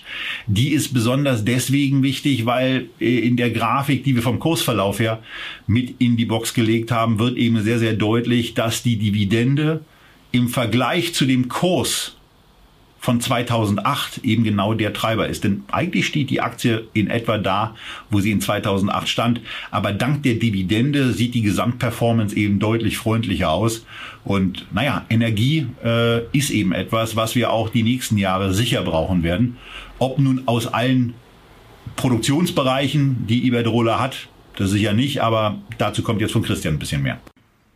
[0.45, 5.23] die ist besonders deswegen wichtig, weil äh, in der Grafik, die wir vom Kursverlauf her
[5.65, 9.81] mit in die Box gelegt haben, wird eben sehr, sehr deutlich, dass die Dividende
[10.31, 12.16] im Vergleich zu dem Kurs
[12.99, 15.43] von 2008 eben genau der Treiber ist.
[15.43, 17.75] Denn eigentlich steht die Aktie in etwa da,
[18.09, 19.41] wo sie in 2008 stand.
[19.71, 23.85] Aber dank der Dividende sieht die Gesamtperformance eben deutlich freundlicher aus.
[24.23, 29.23] Und naja, Energie äh, ist eben etwas, was wir auch die nächsten Jahre sicher brauchen
[29.23, 29.57] werden.
[29.99, 31.13] Ob nun aus allen
[31.95, 37.03] Produktionsbereichen, die Iberdrola hat, das sicher nicht, aber dazu kommt jetzt von Christian ein bisschen
[37.03, 37.19] mehr.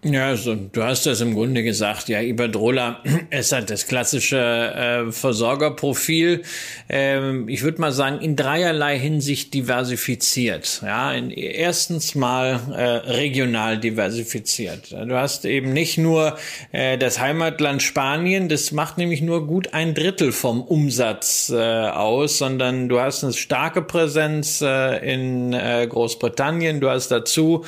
[0.03, 2.09] Ja, also, du hast das im Grunde gesagt.
[2.09, 6.41] Ja, Iberdrola ist halt das klassische äh, Versorgerprofil.
[6.89, 10.81] Ähm, ich würde mal sagen, in dreierlei Hinsicht diversifiziert.
[10.83, 14.91] Ja, in, erstens mal äh, regional diversifiziert.
[14.91, 16.35] Du hast eben nicht nur
[16.71, 22.39] äh, das Heimatland Spanien, das macht nämlich nur gut ein Drittel vom Umsatz äh, aus,
[22.39, 26.79] sondern du hast eine starke Präsenz äh, in äh, Großbritannien.
[26.79, 27.65] Du hast dazu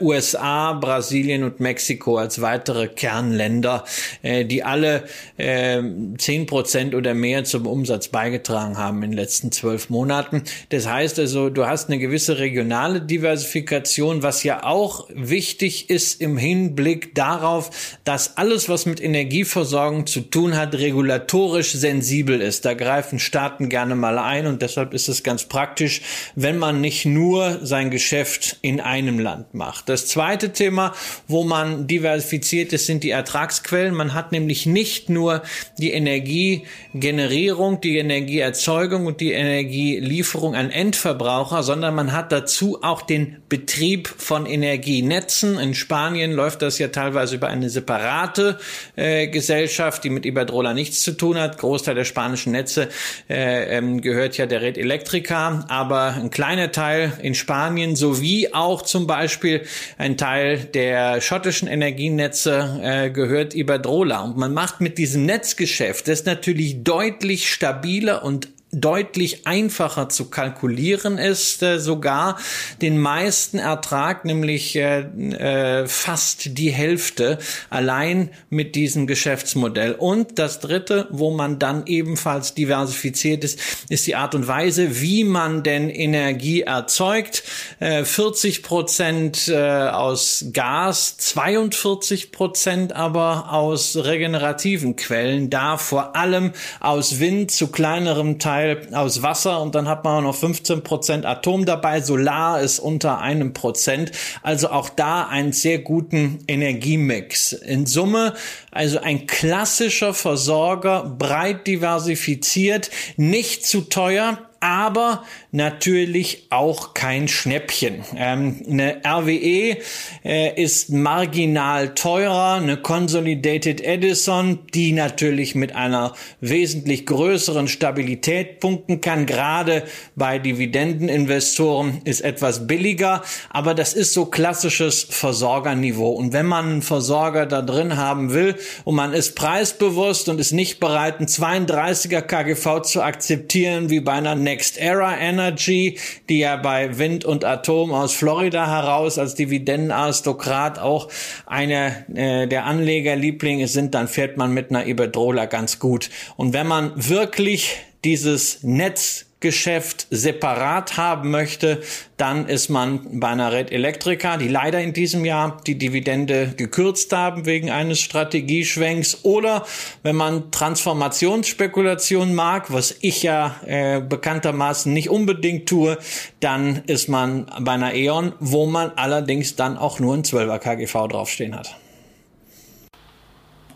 [0.00, 3.84] USA, Brasilien und Mexiko als weitere Kernländer,
[4.22, 5.04] äh, die alle
[5.36, 5.82] äh,
[6.18, 10.42] zehn äh, Prozent oder mehr zum Umsatz beigetragen haben in den letzten zwölf Monaten.
[10.70, 16.36] Das heißt also, du hast eine gewisse regionale Diversifikation, was ja auch wichtig ist im
[16.36, 17.70] Hinblick darauf,
[18.04, 22.64] dass alles, was mit Energieversorgung zu tun hat, regulatorisch sensibel ist.
[22.64, 26.02] Da greifen Staaten gerne mal ein und deshalb ist es ganz praktisch,
[26.34, 29.88] wenn man nicht nur sein Geschäft in einem Land macht.
[29.88, 30.94] Das zweite Thema,
[31.34, 33.92] wo man diversifiziert ist, sind die Ertragsquellen.
[33.92, 35.42] Man hat nämlich nicht nur
[35.78, 43.38] die Energiegenerierung, die Energieerzeugung und die Energielieferung an Endverbraucher, sondern man hat dazu auch den
[43.48, 45.58] Betrieb von Energienetzen.
[45.58, 48.60] In Spanien läuft das ja teilweise über eine separate
[48.94, 51.58] äh, Gesellschaft, die mit Iberdrola nichts zu tun hat.
[51.58, 52.90] Großteil der spanischen Netze
[53.28, 58.82] äh, ähm, gehört ja der Red Electrica, aber ein kleiner Teil in Spanien sowie auch
[58.82, 59.66] zum Beispiel
[59.98, 64.20] ein Teil der schottischen Energienetze äh, gehört Iberdrola.
[64.20, 71.18] Und man macht mit diesem Netzgeschäft das natürlich deutlich stabiler und deutlich einfacher zu kalkulieren
[71.18, 72.38] ist, äh, sogar
[72.82, 77.38] den meisten Ertrag, nämlich äh, äh, fast die Hälfte,
[77.70, 79.92] allein mit diesem Geschäftsmodell.
[79.92, 83.58] Und das Dritte, wo man dann ebenfalls diversifiziert ist,
[83.88, 87.44] ist die Art und Weise, wie man denn Energie erzeugt.
[87.78, 96.52] Äh, 40 Prozent äh, aus Gas, 42 Prozent aber aus regenerativen Quellen, da vor allem
[96.80, 101.26] aus Wind zu kleinerem Teil Teil aus Wasser und dann hat man noch 15 Prozent
[101.26, 102.00] Atom dabei.
[102.00, 104.12] Solar ist unter einem Prozent.
[104.42, 107.52] Also auch da einen sehr guten Energiemix.
[107.52, 108.34] In Summe
[108.70, 115.24] also ein klassischer Versorger, breit diversifiziert, nicht zu teuer, aber
[115.54, 118.04] natürlich auch kein Schnäppchen.
[118.16, 119.76] Ähm, eine RWE
[120.24, 129.00] äh, ist marginal teurer, eine Consolidated Edison, die natürlich mit einer wesentlich größeren Stabilität punkten
[129.00, 129.84] kann, gerade
[130.16, 136.10] bei Dividendeninvestoren ist etwas billiger, aber das ist so klassisches Versorgerniveau.
[136.10, 140.50] Und wenn man einen Versorger da drin haben will und man ist preisbewusst und ist
[140.50, 146.56] nicht bereit, einen 32er KGV zu akzeptieren, wie bei einer Next Era Energy, die ja
[146.56, 151.08] bei Wind und Atom aus Florida heraus als Dividendenaristokrat auch
[151.46, 156.10] eine äh, der Anlegerlieblinge sind, dann fährt man mit einer Iberdrola ganz gut.
[156.36, 161.82] Und wenn man wirklich dieses Netz Geschäft separat haben möchte,
[162.16, 167.12] dann ist man bei einer Red Electrica, die leider in diesem Jahr die Dividende gekürzt
[167.12, 169.18] haben wegen eines Strategieschwenks.
[169.22, 169.66] Oder
[170.02, 175.98] wenn man Transformationsspekulation mag, was ich ja äh, bekanntermaßen nicht unbedingt tue,
[176.40, 181.08] dann ist man bei einer E.ON, wo man allerdings dann auch nur ein 12er KGV
[181.08, 181.76] draufstehen hat.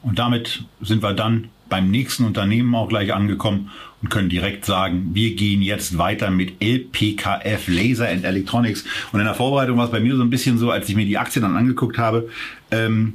[0.03, 3.71] Und damit sind wir dann beim nächsten Unternehmen auch gleich angekommen
[4.03, 8.85] und können direkt sagen, wir gehen jetzt weiter mit LPKF Laser and Electronics.
[9.13, 11.05] Und in der Vorbereitung war es bei mir so ein bisschen so, als ich mir
[11.05, 12.29] die Aktien dann angeguckt habe,
[12.71, 13.15] ähm,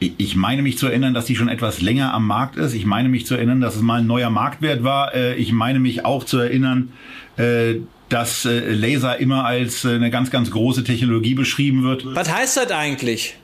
[0.00, 2.74] ich meine mich zu erinnern, dass die schon etwas länger am Markt ist.
[2.74, 5.14] Ich meine mich zu erinnern, dass es mal ein neuer Marktwert war.
[5.14, 6.92] Äh, ich meine mich auch zu erinnern,
[7.36, 7.76] äh,
[8.08, 12.04] dass äh, Laser immer als eine ganz, ganz große Technologie beschrieben wird.
[12.14, 13.36] Was heißt das eigentlich?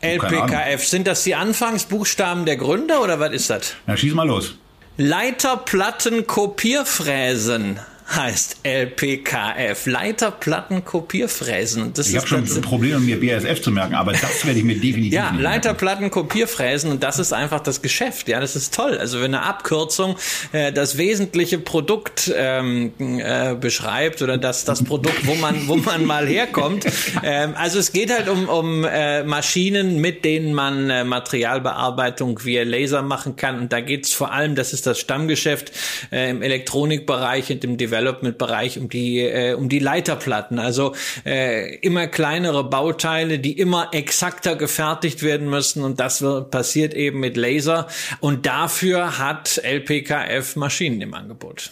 [0.00, 3.74] LPKF, sind das die Anfangsbuchstaben der Gründer oder was ist das?
[3.86, 4.54] Na, schieß mal los.
[4.96, 7.80] Leiterplatten-Kopierfräsen
[8.10, 11.92] heißt LPKF, Leiterplatten-Kopierfräsen.
[11.98, 15.12] ich habe schon ein Problem, mir BASF zu merken, aber das werde ich mir definitiv
[15.12, 18.28] Ja, Leiterplatten-Kopierfräsen und das ist einfach das Geschäft.
[18.28, 18.96] Ja, das ist toll.
[18.96, 20.16] Also wenn eine Abkürzung
[20.52, 26.06] äh, das wesentliche Produkt ähm, äh, beschreibt oder das das Produkt, wo man wo man
[26.06, 26.86] mal herkommt.
[27.22, 32.62] Ähm, also es geht halt um um äh, Maschinen, mit denen man äh, Materialbearbeitung via
[32.62, 35.72] Laser machen kann und da geht es vor allem, das ist das Stammgeschäft
[36.12, 40.58] äh, im Elektronikbereich und im Development Development-Bereich um die äh, um die Leiterplatten.
[40.58, 46.94] Also äh, immer kleinere Bauteile, die immer exakter gefertigt werden müssen und das wird, passiert
[46.94, 47.88] eben mit Laser
[48.20, 51.70] und dafür hat LPKF Maschinen im Angebot.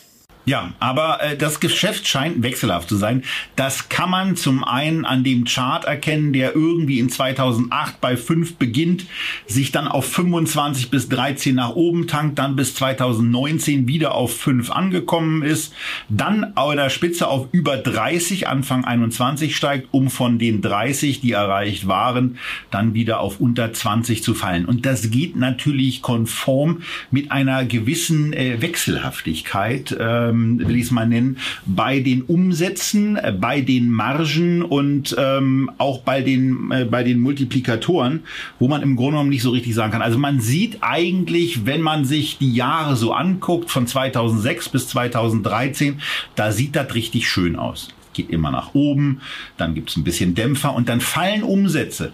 [0.48, 3.24] Ja, aber äh, das Geschäft scheint wechselhaft zu sein.
[3.56, 8.54] Das kann man zum einen an dem Chart erkennen, der irgendwie in 2008 bei 5
[8.54, 9.06] beginnt,
[9.48, 14.70] sich dann auf 25 bis 13 nach oben tankt, dann bis 2019 wieder auf 5
[14.70, 15.74] angekommen ist,
[16.09, 21.32] dann an der Spitze auf über 30 Anfang 21 steigt, um von den 30, die
[21.32, 22.38] erreicht waren,
[22.70, 24.64] dann wieder auf unter 20 zu fallen.
[24.64, 29.90] Und das geht natürlich konform mit einer gewissen äh, Wechselhaftigkeit.
[29.90, 35.14] Äh, ähm, will ich es mal nennen, bei den Umsätzen, äh, bei den Margen und
[35.18, 38.20] ähm, auch bei den, äh, bei den Multiplikatoren,
[38.59, 40.03] wo man im Grunde genommen nicht so richtig sagen kann.
[40.03, 46.01] Also man sieht eigentlich, wenn man sich die Jahre so anguckt, von 2006 bis 2013,
[46.35, 47.88] da sieht das richtig schön aus.
[48.12, 49.20] Geht immer nach oben,
[49.57, 52.12] dann gibt es ein bisschen Dämpfer und dann fallen Umsätze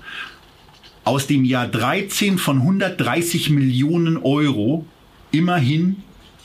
[1.05, 4.85] aus dem Jahr 13 von 130 Millionen Euro
[5.33, 5.97] immerhin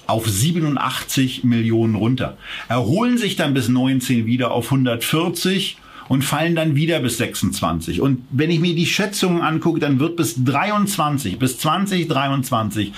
[0.07, 2.37] auf 87 Millionen runter,
[2.69, 8.01] erholen sich dann bis 19 wieder auf 140 und fallen dann wieder bis 26.
[8.01, 12.93] Und wenn ich mir die Schätzungen angucke, dann wird bis 23, bis 2023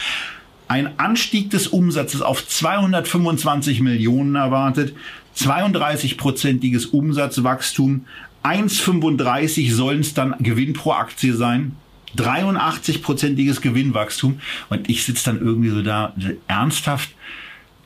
[0.67, 4.93] ein Anstieg des Umsatzes auf 225 Millionen erwartet,
[5.36, 8.06] 32-prozentiges Umsatzwachstum,
[8.43, 11.76] 1,35 sollen es dann Gewinn pro Aktie sein.
[12.17, 14.39] 83-prozentiges Gewinnwachstum.
[14.69, 16.13] Und ich sitze dann irgendwie so da,
[16.48, 17.10] ernsthaft.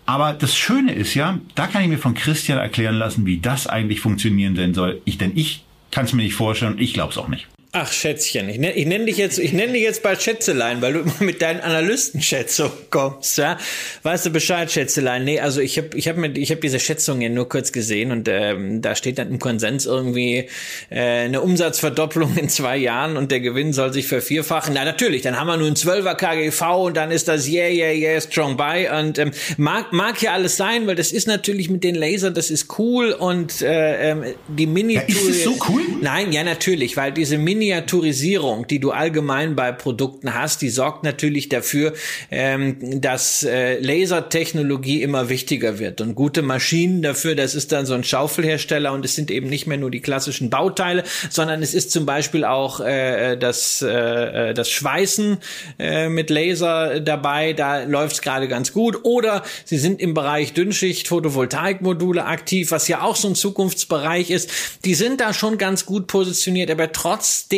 [0.05, 3.67] Aber das Schöne ist ja, da kann ich mir von Christian erklären lassen, wie das
[3.67, 5.01] eigentlich funktionieren denn soll.
[5.05, 7.47] Ich, denn ich kann es mir nicht vorstellen und ich glaube es auch nicht.
[7.75, 10.93] Ach, Schätzchen, ich nenne ich nenn dich jetzt, ich nenne dich jetzt bei Schätzelein, weil
[10.93, 13.57] du immer mit deinen Analystenschätzungen kommst, ja?
[14.03, 15.23] Weißt du Bescheid, Schätzelein?
[15.23, 18.12] Nee, also ich habe ich hab mir, ich habe diese Schätzungen ja nur kurz gesehen
[18.12, 20.49] und ähm, da steht dann im Konsens irgendwie
[20.91, 24.75] äh, eine Umsatzverdopplung in zwei Jahren und der Gewinn soll sich vervierfachen.
[24.75, 27.91] Na natürlich, dann haben wir nur ein 12er KGV und dann ist das yeah, yeah,
[27.91, 31.83] yeah, strong buy und ähm, mag, mag ja alles sein, weil das ist natürlich mit
[31.83, 35.81] den Lasern, das ist cool und äh, ähm, die Mini- ja, Ist es so cool?
[36.01, 41.04] Nein, ja natürlich, weil diese Mini Miniaturisierung, die du allgemein bei Produkten hast, die sorgt
[41.04, 41.93] natürlich dafür,
[42.30, 46.02] ähm, dass äh, Lasertechnologie immer wichtiger wird.
[46.02, 49.65] Und gute Maschinen dafür, das ist dann so ein Schaufelhersteller und es sind eben nicht
[49.65, 54.69] mehr nur die klassischen Bauteile, sondern es ist zum Beispiel auch äh, das, äh, das
[54.69, 55.38] Schweißen
[55.80, 57.54] äh, mit Laser dabei.
[57.54, 58.99] Da läuft es gerade ganz gut.
[59.04, 64.52] Oder sie sind im Bereich Dünnschicht Photovoltaikmodule aktiv, was ja auch so ein Zukunftsbereich ist.
[64.84, 67.52] Die sind da schon ganz gut positioniert, aber trotzdem,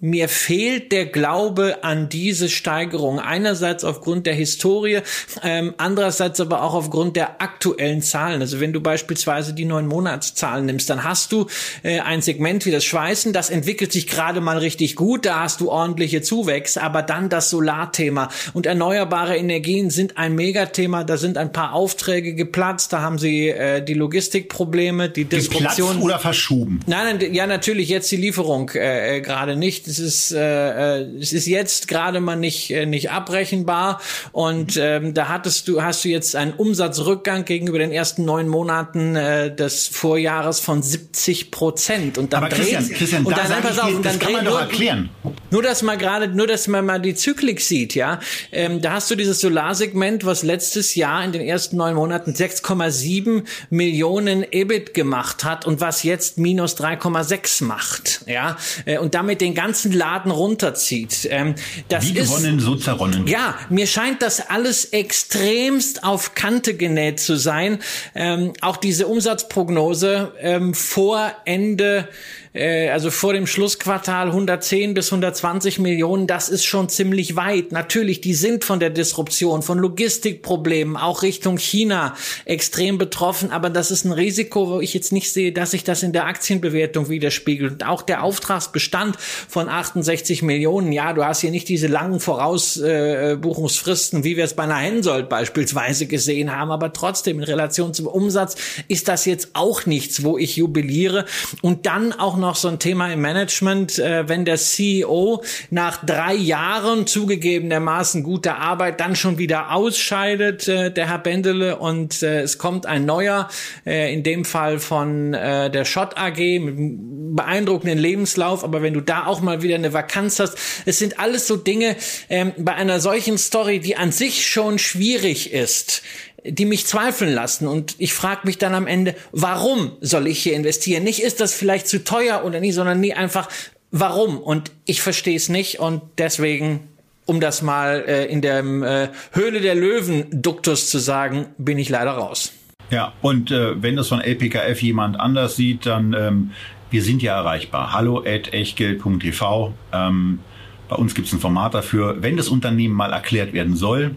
[0.00, 3.18] mir fehlt der Glaube an diese Steigerung.
[3.18, 5.00] Einerseits aufgrund der Historie,
[5.42, 8.40] ähm, andererseits aber auch aufgrund der aktuellen Zahlen.
[8.40, 11.46] Also wenn du beispielsweise die neun Monatszahlen nimmst, dann hast du
[11.82, 15.60] äh, ein Segment wie das Schweißen, das entwickelt sich gerade mal richtig gut, da hast
[15.60, 21.36] du ordentliche Zuwächse, aber dann das Solarthema und erneuerbare Energien sind ein Megathema, da sind
[21.38, 25.88] ein paar Aufträge geplatzt, da haben sie äh, die Logistikprobleme, die Disruption.
[25.88, 26.80] Geplatzt oder verschoben?
[26.86, 29.86] Nein, nein, ja natürlich jetzt die Lieferung äh, äh gerade nicht.
[29.86, 34.00] Es ist äh, äh, es ist jetzt gerade mal nicht äh, nicht abrechenbar.
[34.32, 39.16] Und ähm, da hattest du hast du jetzt einen Umsatzrückgang gegenüber den ersten neun Monaten
[39.16, 42.18] äh, des Vorjahres von 70 Prozent.
[42.18, 44.32] Und dann Aber Christian, dreht, Christian, und da dann ich auf und das dann kann
[44.32, 45.10] man doch nur, erklären.
[45.50, 48.20] nur dass man gerade nur dass man mal die Zyklik sieht, ja,
[48.52, 53.44] ähm, da hast du dieses Solarsegment, was letztes Jahr in den ersten neun Monaten 6,7
[53.70, 59.54] Millionen EBIT gemacht hat und was jetzt minus 3,6 macht, ja, äh, und damit den
[59.54, 61.28] ganzen Laden runterzieht.
[61.30, 61.54] Ähm,
[61.88, 63.26] das Wie ist, gewonnen, so zerronnen.
[63.26, 67.78] ja, mir scheint das alles extremst auf Kante genäht zu sein.
[68.14, 72.08] Ähm, auch diese Umsatzprognose ähm, vor Ende
[72.52, 77.72] äh, also vor dem Schlussquartal 110 bis 120 Millionen, das ist schon ziemlich weit.
[77.72, 83.90] Natürlich, die sind von der Disruption, von Logistikproblemen, auch Richtung China extrem betroffen, aber das
[83.90, 87.72] ist ein Risiko, wo ich jetzt nicht sehe, dass sich das in der Aktienbewertung widerspiegelt.
[87.72, 89.16] Und auch der Auftragsbestand
[89.48, 94.54] von 68 Millionen, ja, du hast hier nicht diese langen Vorausbuchungsfristen, äh, wie wir es
[94.54, 98.56] bei einer Hensoldt beispielsweise gesehen haben, aber trotzdem in Relation zum Umsatz
[98.88, 101.26] ist das jetzt auch nichts, wo ich jubiliere.
[101.62, 106.34] Und dann auch noch so ein Thema im Management, äh, wenn der CEO nach drei
[106.34, 112.58] Jahren zugegebenermaßen guter Arbeit dann schon wieder ausscheidet, äh, der Herr Bendele, und äh, es
[112.58, 113.48] kommt ein neuer,
[113.86, 118.94] äh, in dem Fall von äh, der Schott AG mit einem beeindruckenden Lebenslauf, aber wenn
[118.94, 121.96] du da auch mal wieder eine Vakanz hast, es sind alles so Dinge
[122.28, 126.02] ähm, bei einer solchen Story, die an sich schon schwierig ist,
[126.44, 127.66] die mich zweifeln lassen.
[127.66, 131.04] Und ich frage mich dann am Ende, warum soll ich hier investieren?
[131.04, 133.48] Nicht ist das vielleicht zu teuer oder nie, sondern nie einfach,
[133.90, 134.38] warum?
[134.38, 136.88] Und ich verstehe es nicht und deswegen
[137.26, 141.88] um das mal äh, in der äh, Höhle der Löwen Duktus zu sagen, bin ich
[141.88, 142.52] leider raus.
[142.90, 146.50] Ja, und äh, wenn das von LPKF jemand anders sieht, dann ähm,
[146.90, 147.92] wir sind ja erreichbar.
[147.92, 149.72] Hallo at echtgeld.tv.
[149.92, 150.40] Ähm,
[150.88, 152.16] bei uns gibt es ein Format dafür.
[152.20, 154.16] Wenn das Unternehmen mal erklärt werden soll,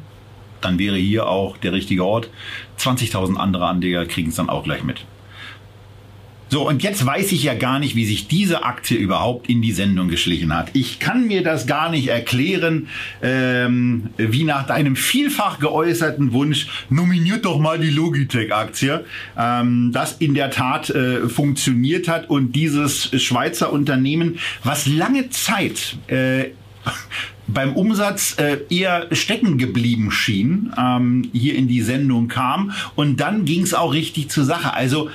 [0.66, 2.30] dann wäre hier auch der richtige Ort.
[2.80, 5.05] 20.000 andere Anleger kriegen es dann auch gleich mit.
[6.53, 9.72] So, und jetzt weiß ich ja gar nicht, wie sich diese Aktie überhaupt in die
[9.72, 10.70] Sendung geschlichen hat.
[10.74, 12.89] Ich kann mir das gar nicht erklären,
[13.24, 19.03] ähm, wie nach deinem vielfach geäußerten Wunsch, nominiert doch mal die Logitech-Aktie,
[19.36, 25.97] ähm, das in der Tat äh, funktioniert hat und dieses Schweizer Unternehmen, was lange Zeit
[26.05, 26.51] äh,
[27.48, 32.72] beim Umsatz äh, eher stecken geblieben schien, ähm, hier in die Sendung kam.
[32.96, 34.74] Und dann ging es auch richtig zur Sache.
[34.74, 35.10] Also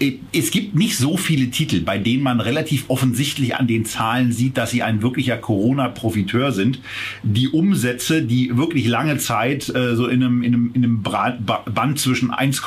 [0.00, 4.56] es gibt nicht so viele Titel, bei denen man relativ offensichtlich an den Zahlen sieht,
[4.56, 6.80] dass sie ein wirklicher Corona-Profiteur sind.
[7.22, 11.98] Die Umsätze, die wirklich lange Zeit äh, so in einem, in einem, in einem Band
[11.98, 12.62] zwischen 1, äh,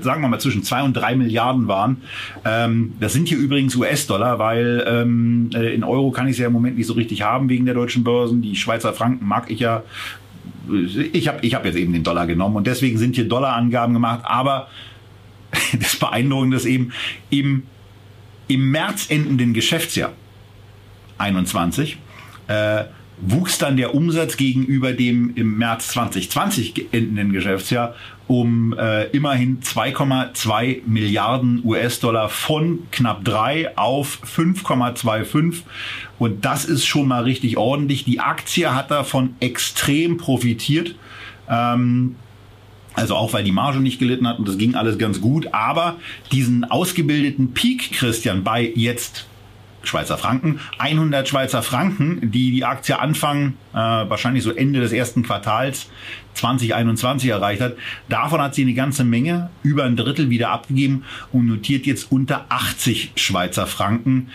[0.00, 1.98] sagen wir mal zwischen 2 und 3 Milliarden waren.
[2.44, 6.48] Ähm, das sind hier übrigens US-Dollar, weil ähm, äh, in Euro kann ich es ja
[6.48, 8.42] im Moment nicht so richtig haben wegen der deutschen Börsen.
[8.42, 9.84] Die Schweizer Franken mag ich ja.
[11.12, 14.20] Ich habe ich hab jetzt eben den Dollar genommen und deswegen sind hier Dollarangaben gemacht,
[14.24, 14.68] aber
[15.78, 16.92] das Beeindruckende ist eben,
[17.30, 17.64] im,
[18.48, 20.12] im März endenden Geschäftsjahr
[21.18, 21.98] 21
[22.48, 22.84] äh,
[23.18, 27.94] wuchs dann der Umsatz gegenüber dem im März 2020 endenden Geschäftsjahr
[28.26, 35.62] um äh, immerhin 2,2 Milliarden US-Dollar von knapp 3 auf 5,25
[36.18, 38.04] und das ist schon mal richtig ordentlich.
[38.04, 40.94] Die Aktie hat davon extrem profitiert.
[41.48, 42.16] Ähm,
[42.94, 45.52] also auch weil die Marge nicht gelitten hat und das ging alles ganz gut.
[45.52, 45.96] Aber
[46.32, 49.26] diesen ausgebildeten Peak, Christian, bei jetzt
[49.82, 55.22] Schweizer Franken, 100 Schweizer Franken, die die Aktie Anfang, äh, wahrscheinlich so Ende des ersten
[55.22, 55.88] Quartals
[56.34, 57.76] 2021 erreicht hat.
[58.08, 62.46] Davon hat sie eine ganze Menge, über ein Drittel wieder abgegeben und notiert jetzt unter
[62.48, 64.30] 80 Schweizer Franken.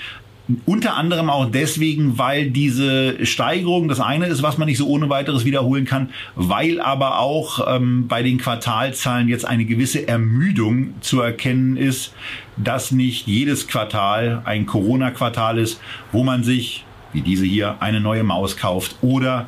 [0.66, 5.10] Unter anderem auch deswegen, weil diese Steigerung das eine ist, was man nicht so ohne
[5.10, 11.22] weiteres wiederholen kann, weil aber auch ähm, bei den Quartalzahlen jetzt eine gewisse Ermüdung zu
[11.22, 12.14] erkennen ist,
[12.58, 15.80] dass nicht jedes Quartal ein Corona-Quartal ist,
[16.12, 16.84] wo man sich,
[17.14, 19.48] wie diese hier, eine neue Maus kauft oder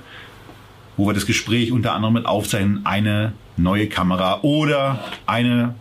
[0.98, 5.74] wo wir das Gespräch unter anderem mit aufzeichnen, eine neue Kamera oder eine,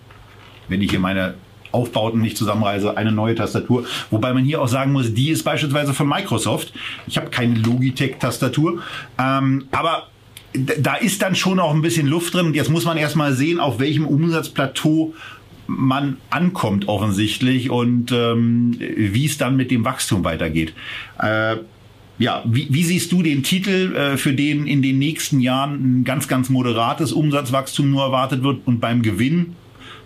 [0.68, 1.34] wenn ich hier meine
[1.72, 3.84] Aufbauten nicht zusammenreise, eine neue Tastatur.
[4.10, 6.72] Wobei man hier auch sagen muss, die ist beispielsweise von Microsoft.
[7.06, 8.82] Ich habe keine Logitech-Tastatur.
[9.18, 10.08] Ähm, aber
[10.52, 12.54] da ist dann schon auch ein bisschen Luft drin.
[12.54, 15.14] Jetzt muss man erstmal sehen, auf welchem Umsatzplateau
[15.66, 20.74] man ankommt offensichtlich und ähm, wie es dann mit dem Wachstum weitergeht.
[21.20, 21.58] Äh,
[22.18, 26.04] ja, wie, wie siehst du den Titel, äh, für den in den nächsten Jahren ein
[26.04, 29.54] ganz, ganz moderates Umsatzwachstum nur erwartet wird und beim Gewinn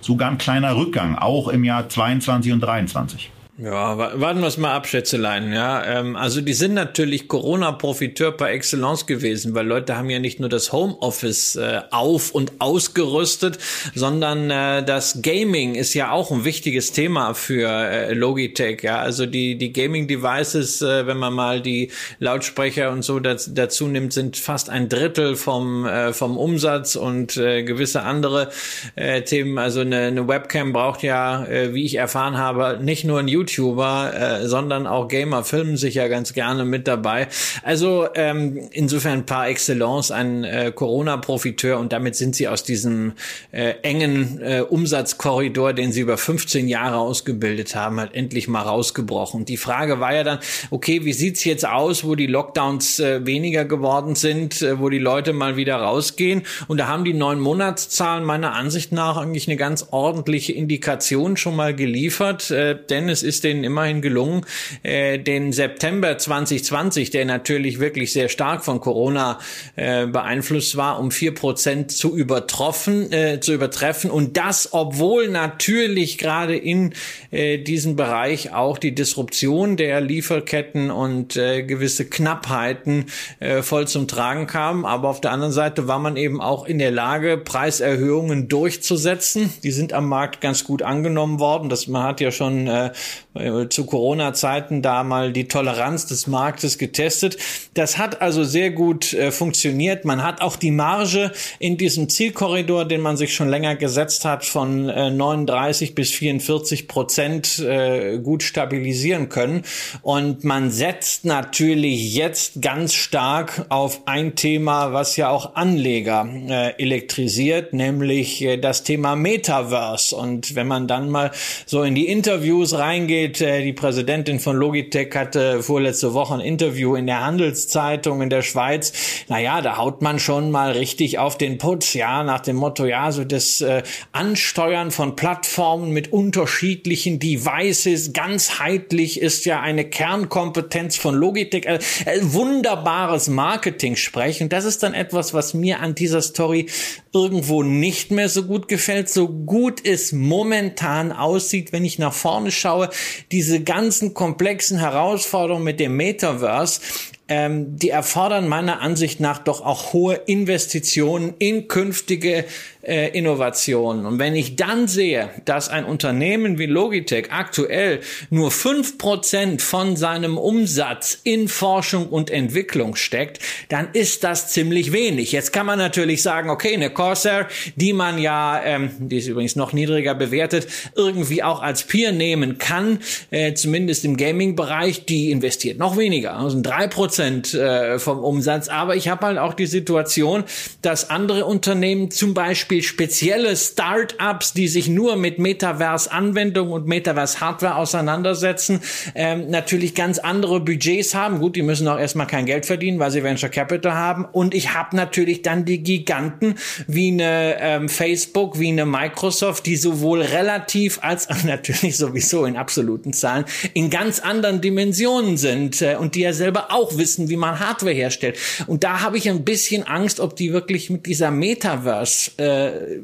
[0.05, 3.31] sogar ein kleiner Rückgang, auch im Jahr 22 und 23.
[3.57, 5.53] Ja, warten wir es mal ab, Schätzelein.
[5.53, 10.41] Ja, ähm, also die sind natürlich Corona-Profiteur par excellence gewesen, weil Leute haben ja nicht
[10.41, 13.61] nur das Homeoffice äh, auf und ausgerüstet,
[13.95, 18.83] sondern äh, das Gaming ist ja auch ein wichtiges Thema für äh, Logitech.
[18.83, 23.87] Ja, also die die Gaming-Devices, äh, wenn man mal die Lautsprecher und so das, dazu
[23.87, 28.51] nimmt, sind fast ein Drittel vom äh, vom Umsatz und äh, gewisse andere
[28.97, 29.59] äh, Themen.
[29.59, 33.44] Also eine, eine Webcam braucht ja, äh, wie ich erfahren habe, nicht nur ein YouTube
[33.45, 37.29] YouTuber, äh, sondern auch Gamer filmen sich ja ganz gerne mit dabei.
[37.63, 43.13] Also ähm, insofern par excellence ein äh, Corona-Profiteur und damit sind sie aus diesem
[43.53, 49.45] äh, engen äh, Umsatzkorridor, den sie über 15 Jahre ausgebildet haben, halt endlich mal rausgebrochen.
[49.45, 50.39] Die Frage war ja dann,
[50.71, 54.99] okay, wie sieht's jetzt aus, wo die Lockdowns äh, weniger geworden sind, äh, wo die
[54.99, 56.43] Leute mal wieder rausgehen?
[56.69, 61.57] Und da haben die neun Monatszahlen meiner Ansicht nach eigentlich eine ganz ordentliche Indikation schon
[61.57, 64.47] mal geliefert, äh, denn es ist ist denen immerhin gelungen,
[64.83, 69.41] äh, den September 2020, der natürlich wirklich sehr stark von Corona
[69.75, 74.11] äh, beeinflusst war, um vier Prozent zu übertroffen, äh, zu übertreffen.
[74.11, 76.95] Und das, obwohl natürlich gerade in
[77.33, 83.07] äh, diesem Bereich auch die Disruption der Lieferketten und äh, gewisse Knappheiten
[83.41, 84.85] äh, voll zum Tragen kamen.
[84.85, 89.53] Aber auf der anderen Seite war man eben auch in der Lage, Preiserhöhungen durchzusetzen.
[89.65, 91.69] Die sind am Markt ganz gut angenommen worden.
[91.69, 92.93] Das man hat ja schon äh,
[93.35, 97.37] äh, zu Corona-Zeiten da mal die Toleranz des Marktes getestet.
[97.75, 100.05] Das hat also sehr gut äh, funktioniert.
[100.05, 104.45] Man hat auch die Marge in diesem Zielkorridor, den man sich schon länger gesetzt hat,
[104.45, 109.63] von äh, 39 bis 44 Prozent äh, gut stabilisieren können.
[110.03, 116.81] Und man setzt natürlich jetzt ganz stark auf ein Thema, was ja auch Anleger äh,
[116.81, 120.15] elektrisiert, nämlich äh, das Thema Metaverse.
[120.15, 121.33] Und wenn man dann mal
[121.67, 123.41] so in die Interviews reingeht, geht.
[123.41, 128.43] Äh, die Präsidentin von Logitech hatte vorletzte Woche ein Interview in der Handelszeitung in der
[128.43, 128.93] Schweiz.
[129.29, 133.11] Naja, da haut man schon mal richtig auf den Putz, ja, nach dem Motto, ja,
[133.13, 141.15] so das äh, Ansteuern von Plattformen mit unterschiedlichen Devices, ganzheitlich ist ja eine Kernkompetenz von
[141.15, 141.67] Logitech.
[141.67, 144.49] Äh, äh, wunderbares Marketing sprechen.
[144.49, 146.67] Das ist dann etwas, was mir an dieser Story
[147.13, 149.09] irgendwo nicht mehr so gut gefällt.
[149.09, 152.91] So gut es momentan aussieht, wenn ich nach vorne schaue,
[153.33, 156.81] diese ganzen komplexen Herausforderungen mit dem Metaverse,
[157.27, 162.45] ähm, die erfordern meiner Ansicht nach doch auch hohe Investitionen in künftige
[162.83, 164.05] äh, Innovationen.
[164.05, 169.97] Und wenn ich dann sehe, dass ein Unternehmen wie Logitech aktuell nur fünf Prozent von
[169.97, 173.39] seinem Umsatz in Forschung und Entwicklung steckt,
[173.71, 175.33] dann ist das ziemlich wenig.
[175.33, 179.57] Jetzt kann man natürlich sagen, okay, eine Corsair, die man ja, ähm, die ist übrigens
[179.57, 182.99] noch niedriger bewertet, irgendwie auch als Peer nehmen kann,
[183.31, 188.69] äh, zumindest im Gaming-Bereich, die investiert noch weniger, also drei Prozent äh, vom Umsatz.
[188.69, 190.45] Aber ich habe halt auch die Situation,
[190.83, 198.81] dass andere Unternehmen zum Beispiel spezielle Start-ups, die sich nur mit Metaverse-Anwendungen und Metaverse-Hardware auseinandersetzen,
[199.15, 201.39] ähm, natürlich ganz andere Budgets haben.
[201.39, 204.25] Gut, die müssen auch erstmal kein Geld verdienen, weil sie Venture Capital haben.
[204.25, 206.57] Und ich habe natürlich dann die Giganten
[206.87, 212.57] wie eine ähm, Facebook, wie eine Microsoft, die sowohl relativ als auch natürlich sowieso in
[212.57, 217.37] absoluten Zahlen in ganz anderen Dimensionen sind äh, und die ja selber auch wissen, wie
[217.37, 218.39] man Hardware herstellt.
[218.67, 222.99] Und da habe ich ein bisschen Angst, ob die wirklich mit dieser Metaverse äh,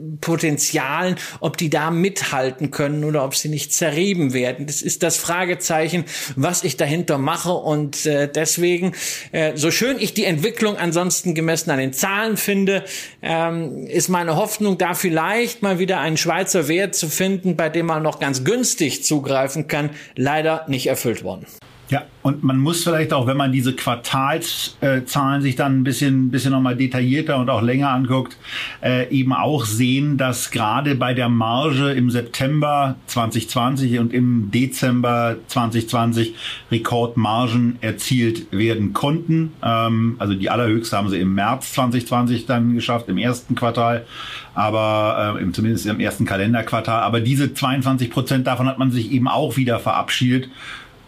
[1.41, 4.67] ob die da mithalten können oder ob sie nicht zerrieben werden.
[4.67, 6.05] Das ist das Fragezeichen,
[6.37, 8.93] was ich dahinter mache und äh, deswegen,
[9.33, 12.85] äh, so schön ich die Entwicklung ansonsten gemessen an den Zahlen finde,
[13.23, 17.87] ähm, ist meine Hoffnung da vielleicht mal wieder einen Schweizer Wert zu finden, bei dem
[17.87, 21.47] man noch ganz günstig zugreifen kann, leider nicht erfüllt worden.
[21.91, 26.53] Ja, und man muss vielleicht auch, wenn man diese Quartalszahlen sich dann ein bisschen, bisschen
[26.53, 28.37] nochmal detaillierter und auch länger anguckt,
[28.81, 35.35] äh, eben auch sehen, dass gerade bei der Marge im September 2020 und im Dezember
[35.49, 36.35] 2020
[36.71, 39.53] Rekordmargen erzielt werden konnten.
[39.61, 44.07] Ähm, also die allerhöchste haben sie im März 2020 dann geschafft, im ersten Quartal,
[44.55, 47.03] aber äh, zumindest im ersten Kalenderquartal.
[47.03, 50.49] Aber diese 22 Prozent davon hat man sich eben auch wieder verabschiedet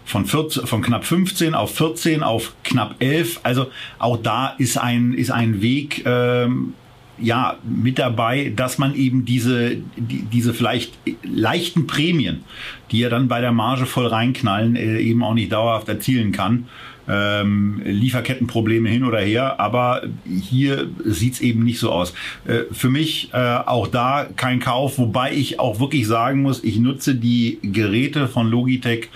[0.04, 3.40] von, 14, von knapp 15 auf 14 auf knapp 11.
[3.42, 6.74] Also auch da ist ein, ist ein Weg ähm,
[7.22, 12.44] ja mit dabei, dass man eben diese, die, diese vielleicht leichten Prämien,
[12.90, 16.66] die ja dann bei der Marge voll reinknallen, äh, eben auch nicht dauerhaft erzielen kann.
[17.08, 22.14] Ähm, Lieferkettenprobleme hin oder her, aber hier sieht's eben nicht so aus.
[22.46, 26.78] Äh, für mich äh, auch da kein Kauf, wobei ich auch wirklich sagen muss, ich
[26.78, 29.08] nutze die Geräte von Logitech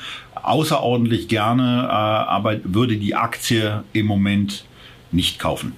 [0.43, 4.65] außerordentlich gerne, äh, aber würde die Aktie im Moment
[5.13, 5.73] nicht kaufen.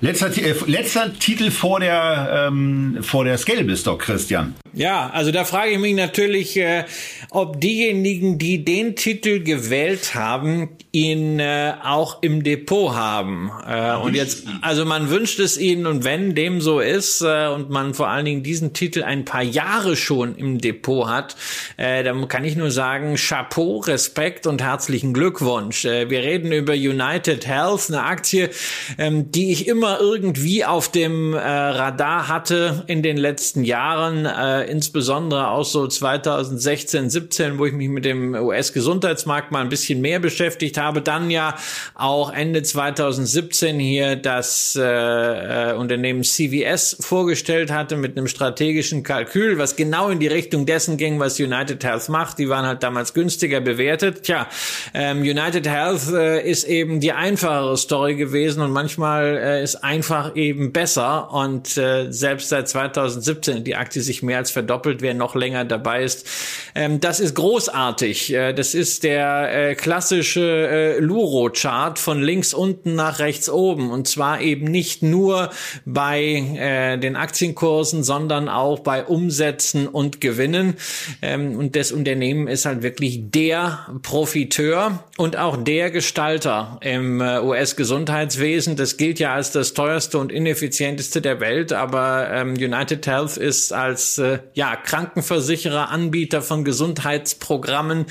[0.00, 4.54] Letzter, äh, letzter Titel vor der, ähm, vor der Scalable-Stock, Christian.
[4.74, 6.84] Ja, also da frage ich mich natürlich, äh,
[7.30, 13.50] ob diejenigen, die den Titel gewählt haben, ihn äh, auch im Depot haben.
[13.66, 17.68] Äh, und jetzt, also man wünscht es ihnen und wenn dem so ist äh, und
[17.68, 21.36] man vor allen Dingen diesen Titel ein paar Jahre schon im Depot hat,
[21.76, 25.84] äh, dann kann ich nur sagen, Chapeau, Respekt und herzlichen Glückwunsch.
[25.84, 28.50] Äh, wir reden über United Health, eine Aktie,
[28.96, 34.61] ähm, die ich immer irgendwie auf dem äh, Radar hatte in den letzten Jahren, äh,
[34.66, 40.18] insbesondere auch so 2016, 17, wo ich mich mit dem US-Gesundheitsmarkt mal ein bisschen mehr
[40.18, 41.56] beschäftigt habe, dann ja
[41.94, 49.58] auch Ende 2017 hier das äh, äh, Unternehmen CVS vorgestellt hatte mit einem strategischen Kalkül,
[49.58, 52.38] was genau in die Richtung dessen ging, was United Health macht.
[52.38, 54.22] Die waren halt damals günstiger bewertet.
[54.22, 54.46] Tja,
[54.94, 60.36] ähm, United Health äh, ist eben die einfachere Story gewesen und manchmal äh, ist einfach
[60.36, 65.34] eben besser und äh, selbst seit 2017 die Aktie sich mehr als verdoppelt, wer noch
[65.34, 66.26] länger dabei ist.
[66.74, 68.32] Ähm, das ist großartig.
[68.32, 73.90] Äh, das ist der äh, klassische äh, Luro-Chart von links unten nach rechts oben.
[73.90, 75.50] Und zwar eben nicht nur
[75.84, 80.74] bei äh, den Aktienkursen, sondern auch bei Umsätzen und Gewinnen.
[81.20, 87.40] Ähm, und das Unternehmen ist halt wirklich der Profiteur und auch der Gestalter im äh,
[87.40, 88.76] US-Gesundheitswesen.
[88.76, 93.72] Das gilt ja als das teuerste und ineffizienteste der Welt, aber ähm, United Health ist
[93.72, 98.06] als äh, ja, Krankenversicherer, Anbieter von Gesundheitsprogrammen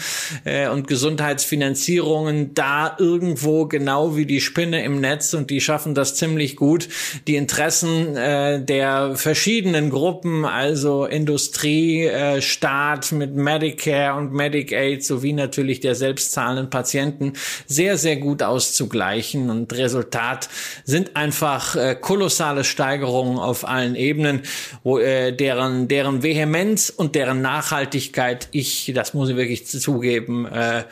[0.46, 6.16] äh, und Gesundheitsfinanzierungen da irgendwo genau wie die Spinne im Netz und die schaffen das
[6.16, 6.88] ziemlich gut,
[7.28, 15.34] die Interessen äh, der verschiedenen Gruppen, also Industrie, äh, Staat mit Medicare und Medicaid sowie
[15.34, 17.34] natürlich der selbstzahlenden Patienten
[17.68, 19.50] sehr, sehr gut auszugleichen.
[19.50, 20.50] Und Resultat
[20.84, 24.42] sind einfach äh, kolossale Steigerungen auf allen Ebenen,
[24.84, 30.84] wo äh, deren, deren Vehemenz und deren Nachhaltigkeit ich, das muss ich wirklich zugeben, äh,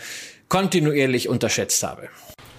[0.47, 2.09] kontinuierlich unterschätzt habe.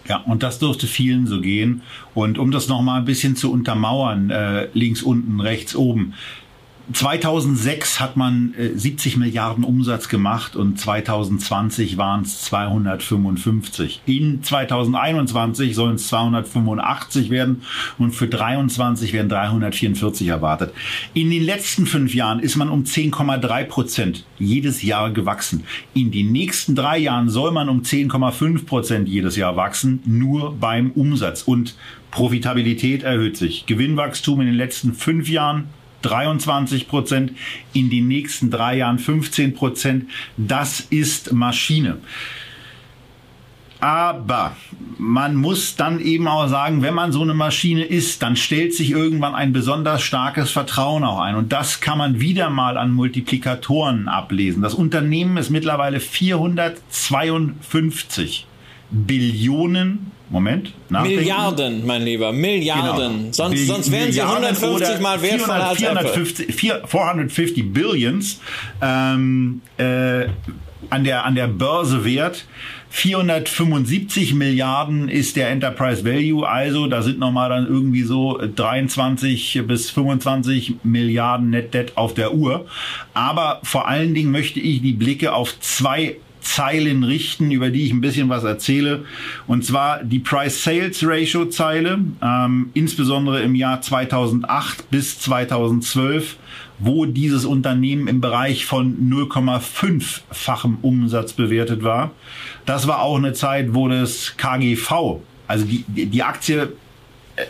[0.09, 1.83] Ja, und das dürfte vielen so gehen.
[2.15, 6.15] Und um das nochmal ein bisschen zu untermauern, äh, links unten, rechts oben,
[6.93, 14.03] 2006 hat man 70 äh, Milliarden Umsatz gemacht und 2020 waren es 255.
[14.07, 17.63] In 2021 sollen es 285 werden
[17.99, 20.73] und für 23 werden 344 erwartet.
[21.15, 25.65] In den letzten fünf Jahren ist man um 10,3 Prozent jedes Jahr gewachsen.
[25.95, 30.91] In den nächsten drei Jahren soll man um 10,5 Prozent jedes Jahr wachsen, nur beim
[30.93, 31.43] Umsatz.
[31.43, 31.77] Und
[32.11, 33.67] Profitabilität erhöht sich.
[33.67, 35.69] Gewinnwachstum in den letzten fünf Jahren
[36.03, 37.33] 23 Prozent,
[37.73, 40.11] in den nächsten drei Jahren 15 Prozent.
[40.37, 41.99] Das ist Maschine.
[43.81, 44.57] Aber
[44.99, 48.91] man muss dann eben auch sagen, wenn man so eine Maschine ist, dann stellt sich
[48.91, 51.35] irgendwann ein besonders starkes Vertrauen auch ein.
[51.35, 54.61] Und das kann man wieder mal an Multiplikatoren ablesen.
[54.63, 58.47] Das Unternehmen ist mittlerweile 452
[58.91, 60.73] Billionen Moment.
[60.89, 63.19] Milliarden, mein Lieber, Milliarden.
[63.19, 63.33] Genau.
[63.33, 68.41] Sonst, Bill sonst wären sie 150 mal wertvoller als 450, 450 Billions
[68.81, 70.27] ähm, äh,
[70.89, 72.47] an, der, an der Börse wert.
[72.91, 79.91] 475 Milliarden ist der Enterprise Value, also da sind nochmal dann irgendwie so 23 bis
[79.91, 82.67] 25 Milliarden Net Debt auf der Uhr.
[83.15, 87.93] Aber vor allen Dingen möchte ich die Blicke auf zwei Zeilen richten, über die ich
[87.93, 89.05] ein bisschen was erzähle.
[89.47, 96.37] Und zwar die Price-Sales-Ratio-Zeile, ähm, insbesondere im Jahr 2008 bis 2012
[96.81, 102.13] wo dieses Unternehmen im Bereich von 0,5-fachem Umsatz bewertet war.
[102.65, 106.73] Das war auch eine Zeit, wo das KGV, also die, die Aktie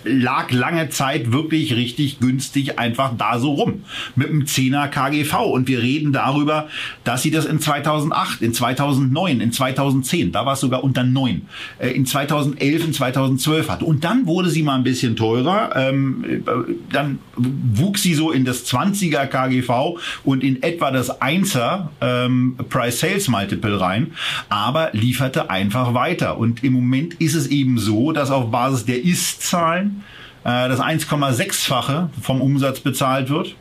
[0.04, 3.84] lag lange Zeit wirklich richtig günstig einfach da so rum
[4.16, 6.68] mit einem 10er KGV und wir reden darüber,
[7.04, 11.42] dass sie das in 2008, in 2009, in 2010, da war es sogar unter 9,
[11.78, 13.84] äh, in 2011, in 2012 hatte.
[13.84, 16.50] Und dann wurde sie mal ein bisschen teurer, ähm, äh,
[16.92, 23.00] dann wuchs sie so in das 20er KGV und in etwa das 1er ähm, Price
[23.00, 24.12] Sales Multiple rein,
[24.48, 26.38] aber lieferte einfach weiter.
[26.38, 30.04] Und im Moment ist es eben so, dass auf Basis der Ist-Zahlen Zahlen,
[30.44, 33.54] äh, das 1,6-fache vom Umsatz bezahlt wird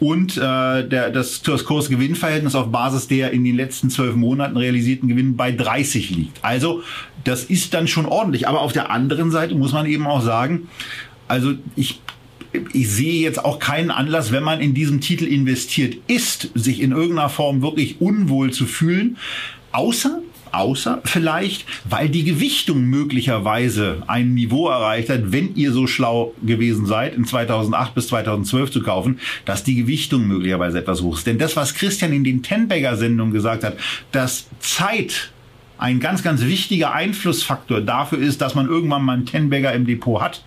[0.00, 0.40] und äh,
[0.88, 5.52] der, das, das Kurs-Gewinn-Verhältnis auf Basis der in den letzten zwölf Monaten realisierten Gewinn bei
[5.52, 6.44] 30 liegt.
[6.44, 6.82] Also
[7.24, 8.48] das ist dann schon ordentlich.
[8.48, 10.68] Aber auf der anderen Seite muss man eben auch sagen,
[11.28, 12.00] also ich
[12.72, 16.92] ich sehe jetzt auch keinen Anlass, wenn man in diesem Titel investiert ist, sich in
[16.92, 19.16] irgendeiner Form wirklich unwohl zu fühlen,
[19.72, 20.20] außer
[20.54, 26.86] außer vielleicht, weil die Gewichtung möglicherweise ein Niveau erreicht hat, wenn ihr so schlau gewesen
[26.86, 31.26] seid, in 2008 bis 2012 zu kaufen, dass die Gewichtung möglicherweise etwas hoch ist.
[31.26, 33.76] Denn das, was Christian in den Tenbagger-Sendungen gesagt hat,
[34.12, 35.30] dass Zeit
[35.78, 40.20] ein ganz, ganz wichtiger Einflussfaktor dafür ist, dass man irgendwann mal einen Tenbagger im Depot
[40.20, 40.42] hat.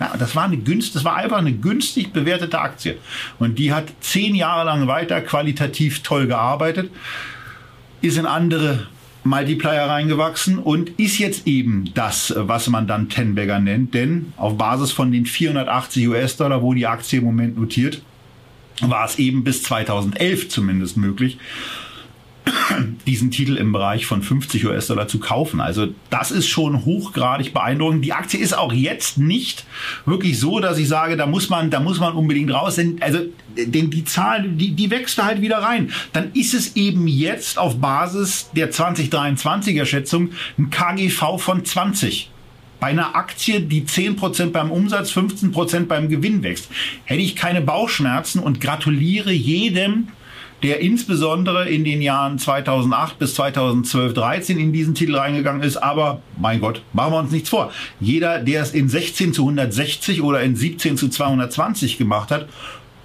[0.00, 2.98] Ja, das war eine günst, das war einfach eine günstig bewertete Aktie.
[3.38, 6.90] Und die hat zehn Jahre lang weiter qualitativ toll gearbeitet,
[8.00, 8.86] ist in andere
[9.28, 13.94] Multiplier reingewachsen und ist jetzt eben das, was man dann Tenbagger nennt.
[13.94, 18.02] Denn auf Basis von den 480 US-Dollar, wo die Aktie im Moment notiert,
[18.80, 21.38] war es eben bis 2011 zumindest möglich,
[23.06, 25.60] diesen Titel im Bereich von 50 US-Dollar zu kaufen.
[25.60, 28.04] Also das ist schon hochgradig beeindruckend.
[28.04, 29.64] Die Aktie ist auch jetzt nicht
[30.04, 32.76] wirklich so, dass ich sage, da muss man, da muss man unbedingt raus.
[32.76, 33.20] Denn, also,
[33.56, 35.90] denn die Zahl, die, die wächst da halt wieder rein.
[36.12, 42.30] Dann ist es eben jetzt auf Basis der 2023er Schätzung ein KGV von 20
[42.80, 46.68] bei einer Aktie, die 10% beim Umsatz, 15% beim Gewinn wächst,
[47.04, 50.08] hätte ich keine Bauchschmerzen und gratuliere jedem,
[50.62, 55.76] der insbesondere in den Jahren 2008 bis 2012, 13 in diesen Titel reingegangen ist.
[55.76, 57.72] Aber mein Gott, machen wir uns nichts vor.
[58.00, 62.48] Jeder, der es in 16 zu 160 oder in 17 zu 220 gemacht hat,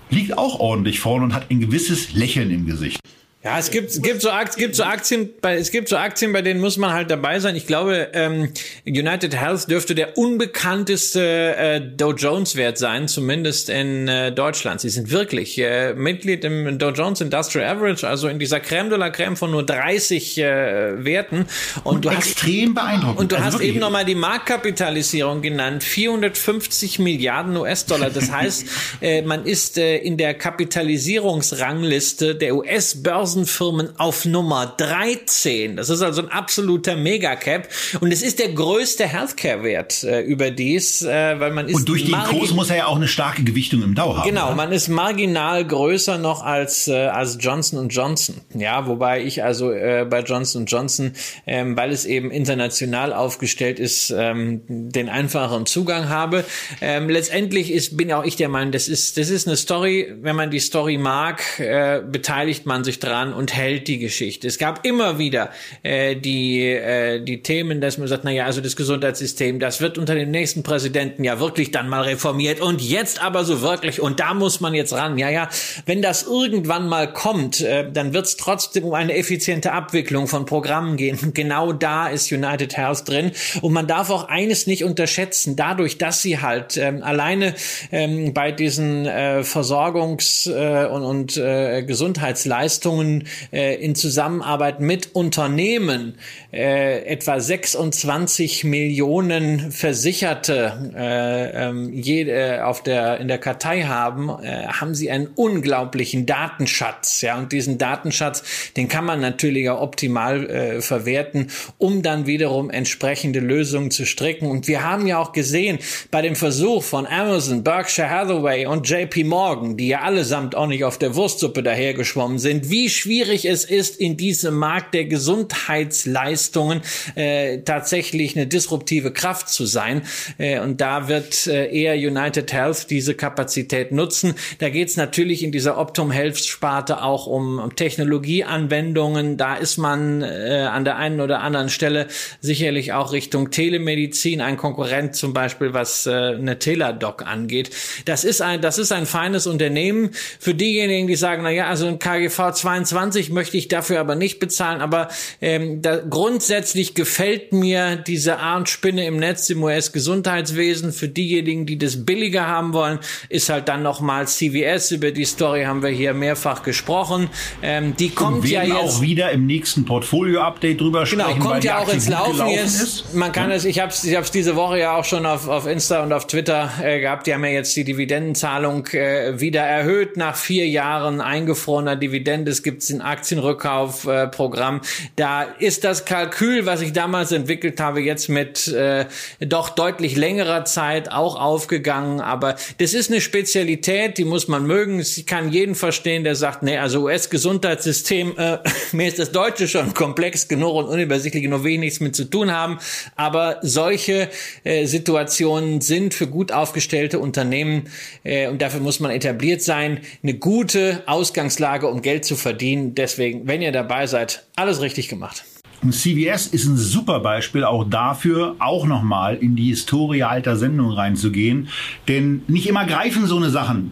[0.10, 3.00] liegt auch ordentlich vorne und hat ein gewisses Lächeln im Gesicht.
[3.46, 6.32] Ja, es gibt, es gibt so Aktien, gibt so Aktien, bei, es gibt so Aktien,
[6.32, 7.58] bei denen muss man halt dabei sein.
[7.58, 8.54] Ich glaube, ähm,
[8.86, 14.80] United Health dürfte der unbekannteste äh, Dow Jones Wert sein, zumindest in äh, Deutschland.
[14.80, 18.98] Sie sind wirklich äh, Mitglied im Dow Jones Industrial Average, also in dieser Crème de
[18.98, 21.46] la Crème von nur 30 äh, Werten.
[21.84, 23.20] Und, und du extrem hast, beeindruckend.
[23.20, 23.72] Und du also hast wirklich.
[23.72, 28.10] eben nochmal die Marktkapitalisierung genannt, 450 Milliarden US-Dollar.
[28.10, 28.66] Das heißt,
[29.02, 35.76] äh, man ist äh, in der Kapitalisierungsrangliste der US-Börse Börsenfirmen auf Nummer 13.
[35.76, 37.68] Das ist also ein absoluter Megacap.
[38.00, 41.76] Und es ist der größte Healthcare-Wert äh, überdies, äh, weil man ist.
[41.76, 44.30] Und durch den Kurs muss er ja auch eine starke Gewichtung im Dau haben.
[44.30, 44.56] Genau, oder?
[44.56, 48.36] man ist marginal größer noch als, äh, als Johnson Johnson.
[48.54, 51.14] Ja, wobei ich also äh, bei Johnson Johnson,
[51.48, 56.46] ähm, weil es eben international aufgestellt ist, ähm, den einfacheren Zugang habe.
[56.82, 60.36] Ähm, letztendlich ist, bin auch ich der Meinung, das ist, das ist eine Story, wenn
[60.36, 64.48] man die Story mag, äh, beteiligt man sich dran dran und hält die Geschichte.
[64.48, 65.50] Es gab immer wieder
[65.84, 69.98] äh, die, äh, die Themen, dass man sagt, na ja, also das Gesundheitssystem, das wird
[69.98, 74.20] unter dem nächsten Präsidenten ja wirklich dann mal reformiert und jetzt aber so wirklich und
[74.20, 75.18] da muss man jetzt ran.
[75.18, 75.50] Ja, ja,
[75.86, 80.46] wenn das irgendwann mal kommt, äh, dann wird es trotzdem um eine effiziente Abwicklung von
[80.46, 81.20] Programmen gehen.
[81.44, 86.22] Genau da ist United Health drin und man darf auch eines nicht unterschätzen, dadurch, dass
[86.22, 87.56] sie halt ähm, alleine
[87.92, 93.13] ähm, bei diesen äh, Versorgungs- äh, und, und äh, Gesundheitsleistungen
[93.52, 96.16] äh, in Zusammenarbeit mit Unternehmen
[96.52, 104.68] äh, etwa 26 Millionen Versicherte äh, ähm, äh, auf der, in der Kartei haben, äh,
[104.68, 107.22] haben sie einen unglaublichen Datenschatz.
[107.22, 108.44] Ja, und diesen Datenschatz,
[108.78, 111.48] den kann man natürlich auch optimal äh, verwerten,
[111.78, 114.50] um dann wiederum entsprechende Lösungen zu stricken.
[114.50, 115.80] Und wir haben ja auch gesehen,
[116.12, 120.84] bei dem Versuch von Amazon, Berkshire Hathaway und JP Morgan, die ja allesamt auch nicht
[120.84, 126.82] auf der Wurstsuppe dahergeschwommen sind, wie schwierig es ist, in diesem Markt der Gesundheitsleistungen
[127.16, 130.02] äh, tatsächlich eine disruptive Kraft zu sein.
[130.38, 134.36] Äh, und da wird äh, eher United Health diese Kapazität nutzen.
[134.60, 139.38] Da geht es natürlich in dieser Optum Health Sparte auch um, um Technologieanwendungen.
[139.38, 142.08] Da ist man äh, an der einen oder anderen Stelle
[142.42, 147.72] sicherlich auch Richtung Telemedizin, ein Konkurrent zum Beispiel, was äh, eine Teladoc angeht.
[148.06, 150.12] Das ist ein, das ist ein feines Unternehmen.
[150.40, 152.83] Für diejenigen, die sagen, na also ein KGV 22
[153.30, 155.10] möchte ich dafür aber nicht bezahlen, aber
[155.42, 160.92] ähm, da, grundsätzlich gefällt mir diese Art Spinne im Netz im US-Gesundheitswesen.
[160.92, 164.92] Für diejenigen, die das billiger haben wollen, ist halt dann nochmal CVS.
[164.92, 167.30] Über die Story haben wir hier mehrfach gesprochen.
[167.62, 171.40] Ähm, die kommt ja jetzt auch wieder im nächsten Portfolio-Update drüber genau, sprechen.
[171.40, 173.14] Genau, kommt ja auch ins Laufen jetzt.
[173.14, 173.56] Man kann ja.
[173.56, 176.14] es, ich habe es ich hab's diese Woche ja auch schon auf, auf Insta und
[176.14, 177.28] auf Twitter äh, gehabt.
[177.28, 182.52] Die haben ja jetzt die Dividendenzahlung äh, wieder erhöht nach vier Jahren eingefrorener Dividende.
[182.52, 184.78] Es gibt ein Aktienrückkaufprogramm.
[184.78, 189.06] Äh, da ist das Kalkül, was ich damals entwickelt habe, jetzt mit äh,
[189.40, 192.20] doch deutlich längerer Zeit auch aufgegangen.
[192.20, 195.00] Aber das ist eine Spezialität, die muss man mögen.
[195.00, 198.58] Ich kann jeden verstehen, der sagt, nee, also US-Gesundheitssystem, äh,
[198.92, 202.52] mir ist das Deutsche schon komplex genug und unübersichtlich, nur wenig nichts mit zu tun
[202.52, 202.80] haben.
[203.16, 204.30] Aber solche
[204.64, 207.90] äh, Situationen sind für gut aufgestellte Unternehmen
[208.24, 212.63] äh, und dafür muss man etabliert sein, eine gute Ausgangslage, um Geld zu verdienen.
[212.96, 215.44] Deswegen, wenn ihr dabei seid, alles richtig gemacht.
[215.90, 221.68] CVS ist ein super Beispiel auch dafür, auch nochmal in die Historie alter Sendungen reinzugehen.
[222.08, 223.92] Denn nicht immer greifen so eine Sachen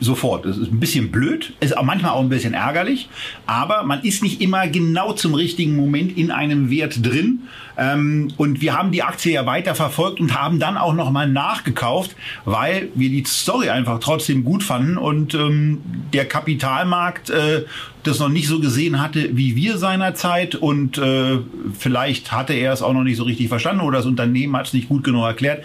[0.00, 0.44] sofort.
[0.44, 3.08] Das ist ein bisschen blöd, ist auch manchmal auch ein bisschen ärgerlich,
[3.46, 7.40] aber man ist nicht immer genau zum richtigen Moment in einem Wert drin.
[7.76, 12.16] Ähm, und wir haben die Aktie ja weiter verfolgt und haben dann auch nochmal nachgekauft,
[12.44, 15.80] weil wir die Story einfach trotzdem gut fanden und ähm,
[16.12, 17.64] der Kapitalmarkt äh,
[18.02, 21.38] das noch nicht so gesehen hatte wie wir seinerzeit und äh,
[21.78, 24.72] vielleicht hatte er es auch noch nicht so richtig verstanden oder das Unternehmen hat es
[24.72, 25.62] nicht gut genug erklärt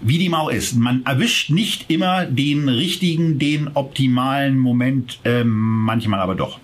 [0.00, 0.76] wie die Mau ist.
[0.76, 6.58] Man erwischt nicht immer den richtigen, den optimalen Moment, äh, manchmal aber doch.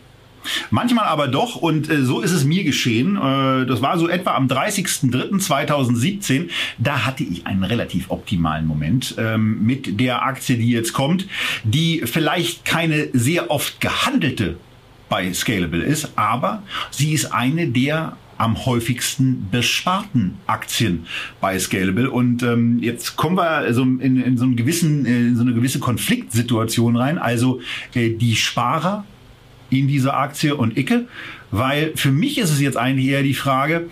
[0.70, 3.16] Manchmal aber doch, und äh, so ist es mir geschehen.
[3.16, 6.48] Äh, das war so etwa am 30.03.2017.
[6.78, 11.26] Da hatte ich einen relativ optimalen Moment ähm, mit der Aktie, die jetzt kommt,
[11.64, 14.56] die vielleicht keine sehr oft gehandelte
[15.08, 21.06] bei Scalable ist, aber sie ist eine der am häufigsten besparten Aktien
[21.40, 22.10] bei Scalable.
[22.10, 25.54] Und ähm, jetzt kommen wir so in, in so einen gewissen, äh, in so eine
[25.54, 27.18] gewisse Konfliktsituation rein.
[27.18, 27.60] Also
[27.94, 29.04] äh, die Sparer
[29.70, 31.06] in dieser Aktie und Icke,
[31.52, 33.88] weil für mich ist es jetzt eigentlich eher die Frage,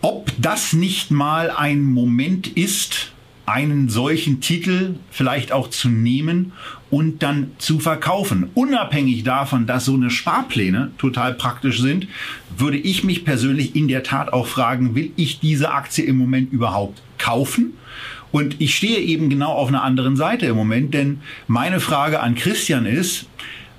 [0.00, 3.12] ob das nicht mal ein Moment ist,
[3.46, 6.52] einen solchen Titel vielleicht auch zu nehmen
[6.90, 8.50] und dann zu verkaufen.
[8.54, 12.06] Unabhängig davon, dass so eine Sparpläne total praktisch sind,
[12.56, 16.52] würde ich mich persönlich in der Tat auch fragen, will ich diese Aktie im Moment
[16.52, 17.74] überhaupt kaufen?
[18.32, 22.34] Und ich stehe eben genau auf einer anderen Seite im Moment, denn meine Frage an
[22.34, 23.26] Christian ist,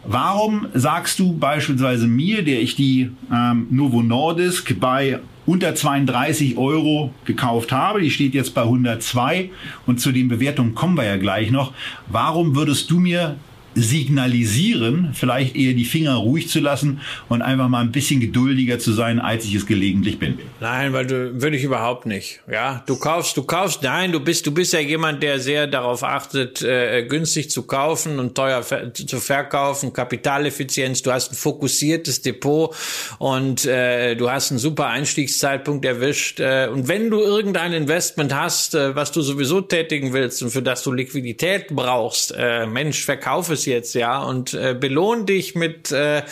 [0.08, 7.14] Warum sagst du beispielsweise mir, der ich die ähm, Novo Nordisk bei unter 32 Euro
[7.26, 8.02] gekauft habe.
[8.02, 9.50] Die steht jetzt bei 102
[9.86, 11.74] und zu den Bewertungen kommen wir ja gleich noch.
[12.08, 13.38] Warum würdest du mir
[13.76, 18.94] signalisieren, vielleicht eher die Finger ruhig zu lassen und einfach mal ein bisschen geduldiger zu
[18.94, 20.40] sein, als ich es gelegentlich bin.
[20.62, 22.40] Nein, weil du würde ich überhaupt nicht.
[22.52, 26.04] Ja, du kaufst, du kaufst, nein, du bist, du bist ja jemand, der sehr darauf
[26.04, 31.02] achtet, äh, günstig zu kaufen und teuer ver zu verkaufen, Kapitaleffizienz.
[31.02, 32.74] Du hast ein fokussiertes Depot
[33.20, 36.40] und äh, du hast einen super Einstiegszeitpunkt erwischt.
[36.40, 40.62] Äh, und wenn du irgendein Investment hast, äh, was du sowieso tätigen willst und für
[40.62, 45.92] das du Liquidität brauchst, äh, Mensch, verkauf es jetzt, ja, und äh, belohn dich mit,
[45.92, 46.24] äh,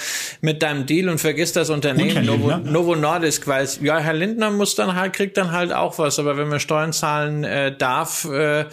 [0.42, 4.76] mit deinem Deal und vergiss das Unternehmen Novo, Novo Nordisk, weil ja, Herr Lindner muss
[4.76, 8.66] dann halt, kriegt dann halt auch was, aber wenn man Steuern zahlen äh, darf, äh,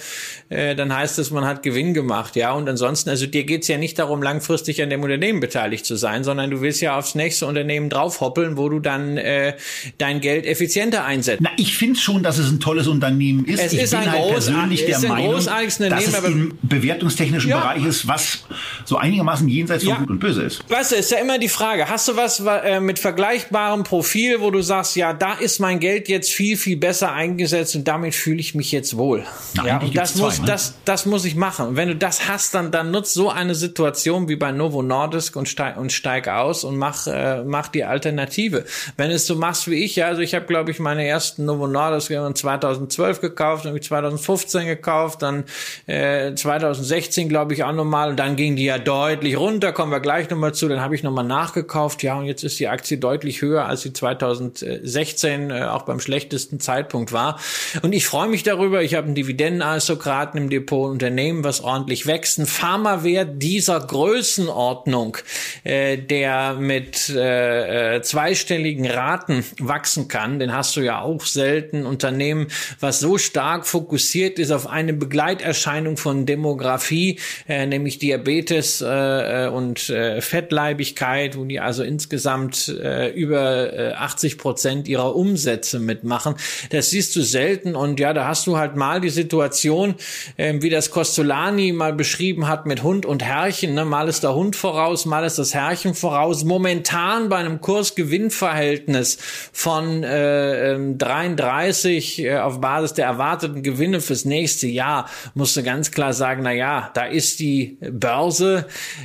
[0.48, 3.78] äh, dann heißt es, man hat Gewinn gemacht, ja, und ansonsten, also dir geht's ja
[3.78, 7.46] nicht darum, langfristig an dem Unternehmen beteiligt zu sein, sondern du willst ja aufs nächste
[7.46, 9.54] Unternehmen draufhoppeln, wo du dann äh,
[9.98, 11.40] dein Geld effizienter einsetzt.
[11.42, 13.60] Na, ich finde schon, dass es ein tolles Unternehmen ist.
[13.60, 17.60] Es ich ist bin ein halt persönlich der Meinung, dass es im bewertungstechnischen ja.
[17.60, 18.44] Bereich ist, was
[18.84, 19.98] so einigermaßen jenseits von ja.
[19.98, 20.68] Gut und Böse ist.
[20.68, 24.50] Weißt du, ist ja immer die Frage, hast du was äh, mit vergleichbarem Profil, wo
[24.50, 28.40] du sagst, ja, da ist mein Geld jetzt viel, viel besser eingesetzt und damit fühle
[28.40, 29.24] ich mich jetzt wohl.
[29.54, 30.48] Na, ja, und das muss, zwei, ne?
[30.48, 31.68] das, das muss ich machen.
[31.68, 35.36] Und wenn du das hast, dann, dann nutzt so eine Situation wie bei Novo Nordisk
[35.36, 38.64] und steig, und steig aus und mach, äh, mach die Alternative.
[38.96, 41.66] Wenn es so machst wie ich, ja, also ich habe, glaube ich, meine ersten Novo
[41.66, 45.44] Nordisk 2012 gekauft, dann habe ich 2015 gekauft, dann
[45.86, 50.00] äh, 2016, glaube ich, auch nochmal und dann ging die ja deutlich runter, kommen wir
[50.00, 50.66] gleich nochmal zu.
[50.66, 52.02] Dann habe ich nochmal nachgekauft.
[52.02, 56.58] Ja, und jetzt ist die Aktie deutlich höher, als sie 2016 äh, auch beim schlechtesten
[56.58, 57.38] Zeitpunkt war.
[57.82, 58.82] Und ich freue mich darüber.
[58.82, 62.38] Ich habe einen Dividendenaristokraten im Depot, Unternehmen, was ordentlich wächst.
[62.38, 65.18] Ein Pharmawert dieser Größenordnung,
[65.64, 71.84] äh, der mit äh, äh, zweistelligen Raten wachsen kann, den hast du ja auch selten.
[71.84, 72.46] Unternehmen,
[72.80, 79.48] was so stark fokussiert ist auf eine Begleiterscheinung von Demografie, äh, nämlich Diabetes äh, äh
[79.48, 86.34] und äh, Fettleibigkeit, wo die also insgesamt äh, über äh, 80 Prozent ihrer Umsätze mitmachen.
[86.70, 89.94] Das siehst du selten und ja, da hast du halt mal die Situation,
[90.36, 93.74] äh, wie das Costolani mal beschrieben hat mit Hund und Herrchen.
[93.74, 93.84] Ne?
[93.84, 96.44] Mal ist der Hund voraus, mal ist das Herrchen voraus.
[96.44, 99.18] Momentan bei einem Kursgewinnverhältnis
[99.52, 105.62] von äh, 33 ähm, äh, auf Basis der erwarteten Gewinne fürs nächste Jahr musst du
[105.62, 108.19] ganz klar sagen, na ja, da ist die Börse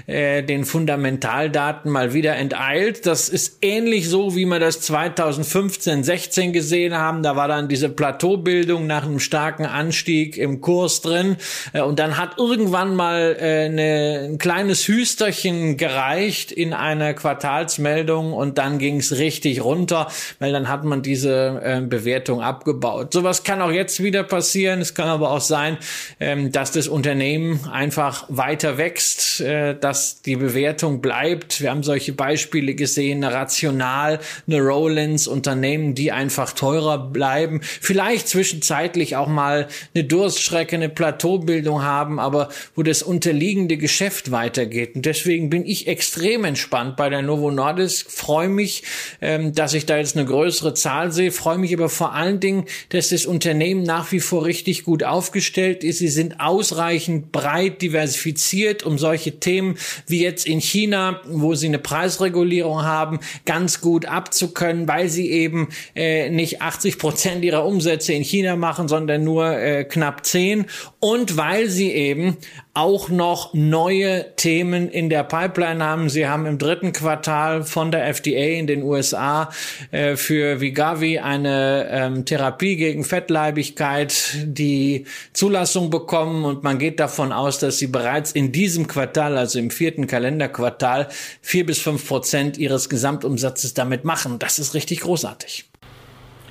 [0.07, 3.05] äh, den Fundamentaldaten mal wieder enteilt.
[3.05, 7.23] Das ist ähnlich so, wie wir das 2015, 16 gesehen haben.
[7.23, 11.37] Da war dann diese Plateaubildung nach einem starken Anstieg im Kurs drin.
[11.73, 18.33] Äh, und dann hat irgendwann mal äh, eine, ein kleines Hüsterchen gereicht in einer Quartalsmeldung
[18.33, 20.07] und dann ging es richtig runter,
[20.39, 23.13] weil dann hat man diese äh, Bewertung abgebaut.
[23.13, 24.81] Sowas kann auch jetzt wieder passieren.
[24.81, 25.77] Es kann aber auch sein,
[26.19, 29.04] ähm, dass das Unternehmen einfach weiter wächst,
[29.39, 31.61] äh, dass die Bewertung bleibt.
[31.61, 38.27] Wir haben solche Beispiele gesehen, eine Rational, eine Rollins, Unternehmen, die einfach teurer bleiben, vielleicht
[38.27, 44.95] zwischenzeitlich auch mal eine Durststrecke, eine Plateaubildung haben, aber wo das unterliegende Geschäft weitergeht.
[44.95, 48.83] Und deswegen bin ich extrem entspannt bei der Novo Nordisk, freue mich,
[49.21, 52.65] ähm, dass ich da jetzt eine größere Zahl sehe, freue mich aber vor allen Dingen,
[52.89, 55.99] dass das Unternehmen nach wie vor richtig gut aufgestellt ist.
[55.99, 59.77] Sie sind ausreichend breit diversifiziert, um solche Themen
[60.07, 65.69] wie jetzt in China, wo sie eine Preisregulierung haben, ganz gut abzukönnen, weil sie eben
[65.95, 70.65] äh, nicht 80 Prozent ihrer Umsätze in China machen, sondern nur äh, knapp 10
[70.99, 72.37] und weil sie eben
[72.75, 76.09] auch noch neue Themen in der Pipeline haben.
[76.09, 79.49] Sie haben im dritten Quartal von der FDA in den USA
[79.91, 87.31] äh, für Vigavi eine ähm, Therapie gegen Fettleibigkeit die Zulassung bekommen und man geht davon
[87.31, 91.07] aus, dass sie bereits in diesem Quartal, also im vierten Kalenderquartal,
[91.41, 94.39] vier bis fünf Prozent ihres Gesamtumsatzes damit machen.
[94.39, 95.65] Das ist richtig großartig.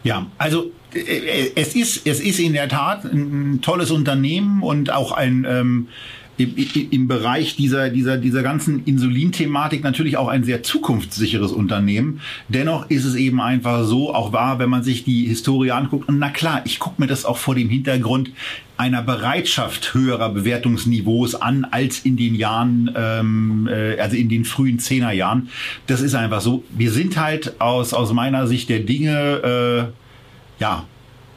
[0.03, 4.91] Ja, also äh, äh, es ist, es ist in der Tat ein tolles Unternehmen und
[4.91, 5.89] auch ein ähm,
[6.37, 6.55] im,
[6.91, 12.21] im Bereich dieser, dieser, dieser ganzen Insulinthematik natürlich auch ein sehr zukunftssicheres Unternehmen.
[12.49, 16.09] Dennoch ist es eben einfach so, auch wahr, wenn man sich die Historie anguckt.
[16.09, 18.31] Und na klar, ich gucke mir das auch vor dem Hintergrund
[18.77, 24.79] einer Bereitschaft höherer Bewertungsniveaus an als in den Jahren, ähm, äh, also in den frühen
[24.79, 25.49] Zehnerjahren.
[25.87, 26.65] Das ist einfach so.
[26.71, 30.85] Wir sind halt aus, aus meiner Sicht der Dinge, äh, ja,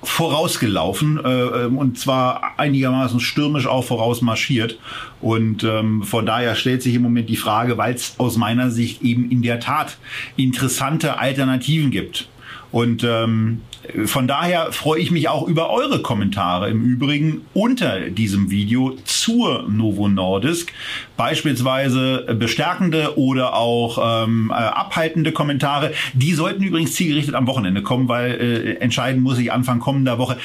[0.03, 4.79] vorausgelaufen äh, ähm, und zwar einigermaßen stürmisch auch vorausmarschiert.
[5.21, 9.01] Und ähm, von daher stellt sich im Moment die Frage, weil es aus meiner Sicht
[9.01, 9.97] eben in der Tat
[10.35, 12.29] interessante Alternativen gibt.
[12.71, 13.61] Und ähm,
[14.05, 19.67] von daher freue ich mich auch über eure Kommentare im Übrigen unter diesem Video zur
[19.69, 20.73] Novo Nordisk.
[21.15, 25.93] Beispielsweise bestärkende oder auch ähm, äh, abhaltende Kommentare.
[26.13, 30.37] Die sollten übrigens zielgerichtet am Wochenende kommen, weil äh, entscheiden muss ich Anfang kommender Woche.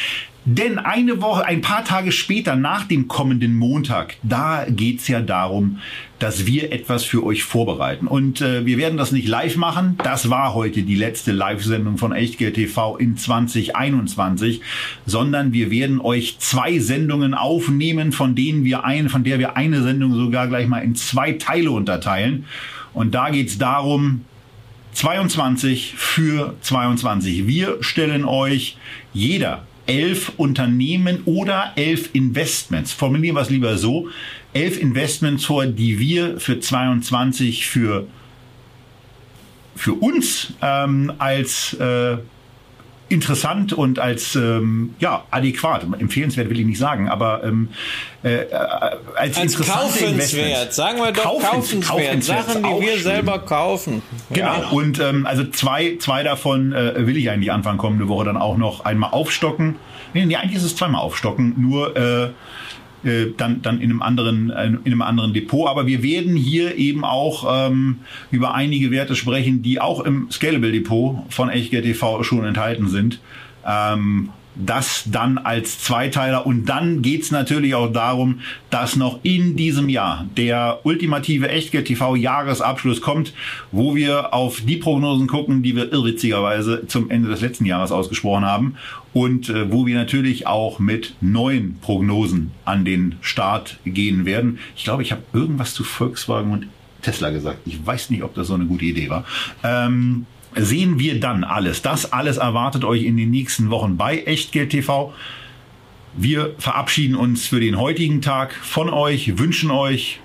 [0.44, 5.78] Denn eine Woche, ein paar Tage später, nach dem kommenden Montag, da geht's ja darum,
[6.18, 8.08] dass wir etwas für euch vorbereiten.
[8.08, 9.96] Und äh, wir werden das nicht live machen.
[10.02, 14.60] Das war heute die letzte Live-Sendung von Echtgeld TV in 2021,
[15.06, 19.82] sondern wir werden euch zwei Sendungen aufnehmen, von denen wir ein, von der wir eine
[19.82, 22.46] Sendung sogar gleich mal in zwei Teile unterteilen.
[22.94, 24.22] Und da geht's darum,
[24.94, 27.46] 22 für 22.
[27.46, 28.76] Wir stellen euch
[29.12, 32.92] jeder elf Unternehmen oder elf Investments.
[32.92, 34.08] Formulieren wir es lieber so.
[34.52, 38.06] Elf Investments vor, die wir für 22 für,
[39.74, 42.18] für uns ähm, als äh,
[43.12, 47.68] interessant und als ähm, ja adäquat, empfehlenswert will ich nicht sagen, aber ähm,
[48.24, 48.54] äh, äh
[49.14, 54.02] als, als kaufenswert, sagen wir doch kaufenswert, kaufenswert Sachen, die wir selber kaufen.
[54.30, 54.46] Genau.
[54.46, 54.68] Ja.
[54.70, 58.56] Und ähm, also zwei zwei davon äh, will ich eigentlich Anfang kommende Woche dann auch
[58.56, 59.76] noch einmal aufstocken.
[60.14, 62.30] Nee, nee eigentlich ist es zweimal aufstocken, nur äh,
[63.04, 65.68] äh, dann, dann in einem anderen, äh, in einem anderen Depot.
[65.68, 67.98] Aber wir werden hier eben auch ähm,
[68.30, 73.20] über einige Werte sprechen, die auch im Scalable Depot von Echtgeld schon enthalten sind.
[73.66, 76.46] Ähm, das dann als Zweiteiler.
[76.46, 78.40] Und dann geht's natürlich auch darum,
[78.70, 83.32] dass noch in diesem Jahr der ultimative Echtgeld TV Jahresabschluss kommt,
[83.70, 88.44] wo wir auf die Prognosen gucken, die wir irrwitzigerweise zum Ende des letzten Jahres ausgesprochen
[88.44, 88.76] haben
[89.12, 94.58] und äh, wo wir natürlich auch mit neuen Prognosen an den Start gehen werden.
[94.76, 96.66] Ich glaube, ich habe irgendwas zu Volkswagen und
[97.02, 97.58] Tesla gesagt.
[97.66, 99.24] Ich weiß nicht, ob das so eine gute Idee war.
[99.64, 100.26] Ähm,
[100.56, 101.82] sehen wir dann alles.
[101.82, 105.12] Das alles erwartet euch in den nächsten Wochen bei Echtgeld TV.
[106.14, 110.20] Wir verabschieden uns für den heutigen Tag von euch, wünschen euch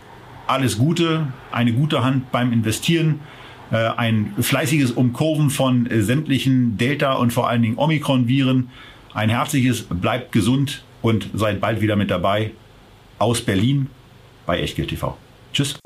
[0.45, 3.19] alles Gute, eine gute Hand beim Investieren,
[3.71, 8.69] äh, ein fleißiges Umkurven von sämtlichen Delta- und vor allen Dingen Omikron-Viren.
[9.13, 12.51] Ein herzliches, bleibt gesund und seid bald wieder mit dabei
[13.19, 13.87] aus Berlin
[14.45, 15.17] bei Echtgeld TV.
[15.53, 15.77] Tschüss.